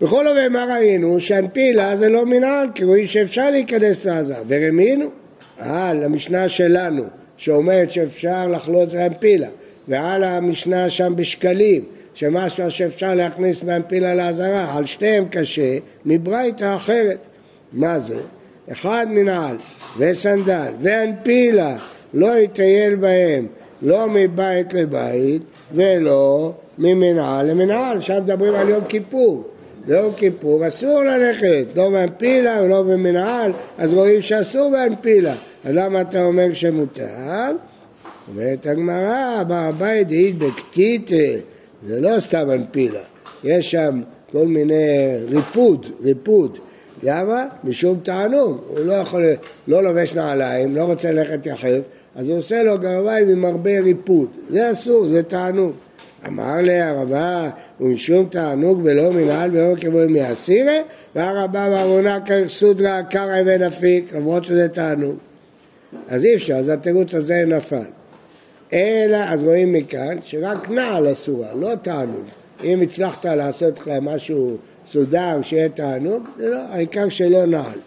בכל 0.00 0.28
אופן 0.28 0.52
מה 0.52 0.64
ראינו? 0.64 1.20
שהנפילה 1.20 1.96
זה 1.96 2.08
לא 2.08 2.26
מנהל, 2.26 2.68
כי 2.74 2.84
רואים 2.84 3.06
שאפשר 3.06 3.50
להיכנס 3.50 4.04
לעזה. 4.04 4.34
ורמינו? 4.46 5.06
אה, 5.60 5.94
למשנה 5.94 6.48
שלנו, 6.48 7.04
שאומרת 7.36 7.92
שאפשר 7.92 8.46
לחלוץ 8.46 8.94
להנפילה. 8.94 9.48
ועל 9.88 10.24
המשנה 10.24 10.90
שם 10.90 11.12
בשקלים, 11.16 11.84
שמשהו 12.14 12.70
שאפשר 12.70 13.14
להכניס 13.14 13.62
מהנפילה 13.62 14.14
לעזרה, 14.14 14.76
על 14.76 14.86
שתיהם 14.86 15.28
קשה, 15.30 15.78
מברייתא 16.04 16.76
אחרת. 16.76 17.18
מה 17.72 17.98
זה? 17.98 18.20
אחד 18.72 19.06
מנעל 19.10 19.56
וסנדל 19.98 20.72
והנפילה 20.80 21.76
לא 22.14 22.38
יטייל 22.38 22.94
בהם 22.94 23.46
לא 23.82 24.06
מבית 24.08 24.74
לבית 24.74 25.42
ולא 25.72 26.52
ממנהל 26.78 27.50
למנהל, 27.50 28.00
שם 28.00 28.22
מדברים 28.24 28.54
על 28.54 28.68
יום 28.68 28.84
כיפור. 28.84 29.44
ביום 29.88 30.12
כיפור 30.16 30.68
אסור 30.68 31.02
ללכת, 31.02 31.66
לא 31.76 31.90
בהנפילה 31.90 32.62
ולא 32.62 32.82
במנהל, 32.82 33.52
אז 33.78 33.94
רואים 33.94 34.22
שאסור 34.22 34.70
בהנפילה. 34.70 35.34
אז 35.64 35.74
למה 35.74 36.00
אתה 36.00 36.24
אומר 36.24 36.54
שמותר? 36.54 37.04
אומרת 38.28 38.66
הגמרא, 38.66 39.42
בהר 39.48 39.68
הבית 39.68 40.08
דאית 40.08 40.38
בקטיטה, 40.38 41.40
זה 41.82 42.00
לא 42.00 42.20
סתם 42.20 42.50
הנפילה, 42.50 43.00
יש 43.44 43.70
שם 43.70 44.00
כל 44.32 44.46
מיני 44.46 45.18
ריפוד, 45.28 45.86
ריפוד. 46.02 46.58
למה? 47.02 47.46
משום 47.64 48.00
תענוג, 48.02 48.60
הוא 48.68 48.78
לא 48.78 48.92
יכול, 48.92 49.22
לא 49.68 49.82
לובש 49.82 50.14
נעליים, 50.14 50.76
לא 50.76 50.84
רוצה 50.84 51.10
ללכת 51.10 51.46
יחף, 51.46 51.80
אז 52.16 52.28
הוא 52.28 52.38
עושה 52.38 52.62
לו 52.62 52.78
גרביים 52.78 53.28
עם 53.28 53.44
הרבה 53.44 53.80
ריפוד, 53.80 54.28
זה 54.48 54.72
אסור, 54.72 55.08
זה 55.08 55.22
תענוג. 55.22 55.72
אמר 56.26 56.56
לי 56.62 56.80
הרבה, 56.80 57.50
ומשום 57.80 58.28
תענוג 58.30 58.80
ולא 58.84 59.12
מנהל 59.12 59.50
ולא 59.52 59.76
כמו 59.80 59.98
מאסירה, 60.08 60.76
והרבה 61.14 61.70
בעוונה 61.70 62.18
כסודרה 62.26 63.02
קרא 63.02 63.40
אבן 63.40 63.62
אפיק, 63.62 64.12
למרות 64.12 64.44
שזה 64.44 64.68
תענוג. 64.68 65.16
אז 66.08 66.24
אי 66.24 66.34
אפשר, 66.34 66.54
אז 66.54 66.68
התירוץ 66.68 67.14
הזה 67.14 67.44
נפל. 67.46 67.84
אלא, 68.72 69.16
אז 69.16 69.44
רואים 69.44 69.72
מכאן 69.72 70.16
שרק 70.22 70.70
נעל 70.70 71.12
אסורה, 71.12 71.48
לא 71.54 71.74
תענוג. 71.82 72.24
אם 72.64 72.80
הצלחת 72.80 73.24
לעשות 73.24 73.78
לך 73.78 73.90
משהו 74.02 74.56
סודר, 74.86 75.42
שיהיה 75.42 75.68
תענוג, 75.68 76.22
זה 76.38 76.48
לא, 76.48 76.58
העיקר 76.70 77.08
שלא 77.08 77.46
נעל. 77.46 77.78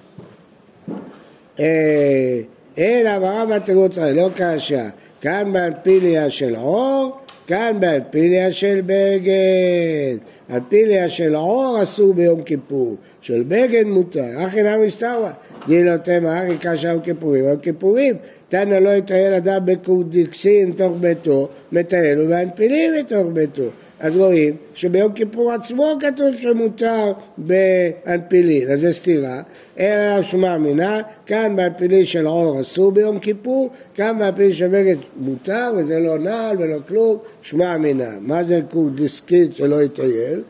אה, 1.60 2.40
אלא 2.78 3.20
ברב 3.20 3.52
התירוץ 3.52 3.98
לא 3.98 4.30
כאשר, 4.36 4.86
כאן 5.22 5.54
באנפיליה 5.54 6.30
של 6.30 6.56
עור, 6.56 7.21
כאן 7.52 7.78
באנפיליה 7.80 8.54
של 8.54 8.82
בגד. 8.86 10.18
אנפיליה 10.54 11.10
של 11.10 11.36
עור 11.36 11.80
אסור 11.84 12.14
ביום 12.14 12.44
כיפור, 12.44 12.96
של 13.22 13.44
בגד 13.48 13.84
מותר. 13.88 14.46
אחי 14.48 14.64
נמי 14.64 14.86
מסתרווה. 14.86 15.32
דילו 15.68 15.98
תמר, 15.98 16.42
קשה 16.62 16.88
יום 16.88 17.02
כיפורים. 17.02 17.46
יום 17.46 17.58
כיפורים, 17.58 18.16
תנא 18.52 18.76
לא 18.76 18.90
יטייל 18.90 19.34
אדם 19.34 19.66
בקודקסין 19.66 20.72
תוך 20.72 20.94
ביתו, 21.00 21.50
מטייל 21.72 22.20
ובאנפילים 22.20 22.94
מתוך 23.00 23.28
ביתו. 23.34 23.64
אז 24.00 24.18
רואים 24.18 24.56
שביום 24.76 25.14
כיפור 25.14 25.52
עצמו 25.52 25.94
כתוב 26.00 26.36
שמותר 26.36 27.12
באנפילין, 27.38 28.72
אז 28.72 28.80
זה 28.82 28.94
סתירה. 28.94 29.42
אלא 29.80 30.24
שמע 30.24 30.58
מינה, 30.58 31.02
כאן 31.26 31.56
באנפילין 31.56 32.06
של 32.06 32.26
עור 32.26 32.62
אסור 32.62 32.92
ביום 32.92 33.20
כיפור, 33.20 33.70
כאן 33.96 34.20
באנפילין 34.20 34.54
של 34.54 34.68
בגד 34.68 34.98
מותר, 35.16 35.72
וזה 35.78 36.00
לא 36.00 36.20
נעל 36.20 36.58
ולא 36.60 36.78
כלום, 36.88 37.18
שמע 37.42 37.78
מינה. 37.78 38.10
מה 38.20 38.44
זה 38.44 38.60
קורדיסקית 38.72 39.56
שלא 39.56 39.84
יטייל? 39.84 40.44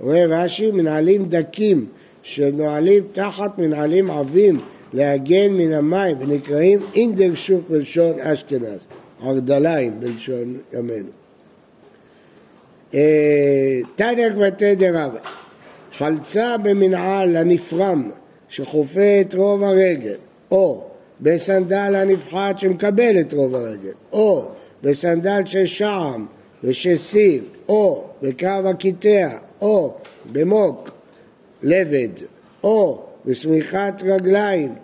אומר 0.00 0.26
רש"י, 0.28 0.70
מנהלים 0.70 1.28
דקים 1.28 1.86
שנועלים 2.22 3.04
תחת 3.12 3.58
מנהלים 3.58 4.10
עבים 4.10 4.58
להגן 4.92 5.52
מן 5.52 5.72
המים 5.72 6.16
ונקראים 6.20 6.80
אינדר 6.94 7.34
שוק 7.34 7.70
בלשון 7.70 8.20
אשכנז, 8.20 8.86
ערדליים 9.22 10.00
בלשון 10.00 10.58
ימינו. 10.72 11.08
אה, 12.94 13.80
תניא 13.96 14.30
כבתי 14.30 14.74
דרבא, 14.74 15.18
חלצה 15.92 16.56
במנעל 16.62 17.36
הנפרם 17.36 18.10
שחופה 18.48 19.20
את 19.20 19.34
רוב 19.34 19.62
הרגל, 19.62 20.14
או 20.50 20.84
בסנדל 21.20 21.94
הנפחת 21.96 22.58
שמקבל 22.58 23.20
את 23.20 23.32
רוב 23.32 23.54
הרגל, 23.54 23.92
או 24.12 24.48
בסנדל 24.82 25.40
של 25.44 25.66
שעם 25.66 26.26
ושל 26.64 26.96
סיב, 26.96 27.50
או 27.68 28.04
בקו 28.22 28.46
הקיטע, 28.46 29.28
או 29.60 29.94
במוק, 30.32 30.90
לבד, 31.62 32.08
או 32.62 33.05
בשמיכת 33.26 34.02
רגליים, 34.04 34.74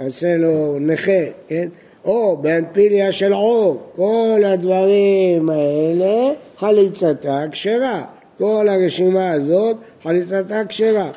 עושה 0.00 0.36
לו 0.36 0.78
נכה, 0.80 1.24
כן? 1.48 1.68
או 2.04 2.36
באנפיליה 2.36 3.12
של 3.12 3.32
עור, 3.32 3.82
כל 3.96 4.40
הדברים 4.46 5.50
האלה 5.50 6.32
חליצתה 6.58 7.44
כשרה. 7.52 8.04
כל 8.38 8.68
הרשימה 8.68 9.30
הזאת 9.30 9.76
חליצתה 10.02 10.64
כשרה. 10.68 11.10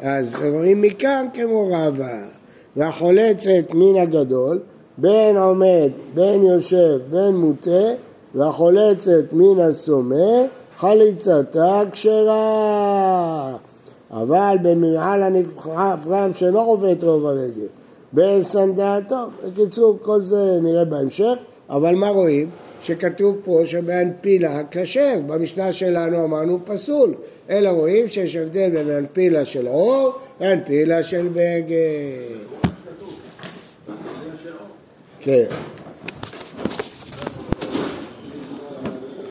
אז 0.00 0.42
רואים 0.52 0.82
מכאן 0.82 1.26
כמו 1.34 1.70
רבה. 1.72 2.18
והחולצת 2.76 3.64
מן 3.70 4.00
הגדול, 4.00 4.60
בין 4.98 5.36
עומד, 5.36 5.90
בין 6.14 6.44
יושב, 6.44 6.98
בין 7.10 7.36
מוטה, 7.36 7.90
והחולצת 8.34 9.32
מן 9.32 9.60
הסומא, 9.60 10.44
חליצתה 10.78 11.82
כשרה. 11.92 13.56
אבל 14.12 14.56
במנהל 14.62 15.22
הנפרם 15.22 16.34
שלא 16.34 16.66
עובד 16.66 17.04
רוב 17.04 17.26
הרגל, 17.26 17.66
בסנדל, 18.12 19.00
טוב, 19.08 19.30
בקיצור 19.44 19.98
כל 20.02 20.20
זה 20.20 20.58
נראה 20.62 20.84
בהמשך, 20.84 21.34
אבל 21.70 21.94
מה 21.94 22.08
רואים? 22.08 22.50
שכתוב 22.82 23.36
פה 23.44 23.60
שבאנפילה 23.64 24.60
כשר, 24.70 25.18
במשנה 25.26 25.72
שלנו 25.72 26.24
אמרנו 26.24 26.58
פסול, 26.64 27.14
אלא 27.50 27.68
רואים 27.68 28.08
שיש 28.08 28.36
הבדל 28.36 28.70
בין 28.70 28.90
אנפילה 28.90 29.44
של 29.44 29.66
עור 29.66 30.12
לאנפילה 30.40 31.02
של 31.02 31.28
בגד. 31.28 31.76
כן. 35.20 35.44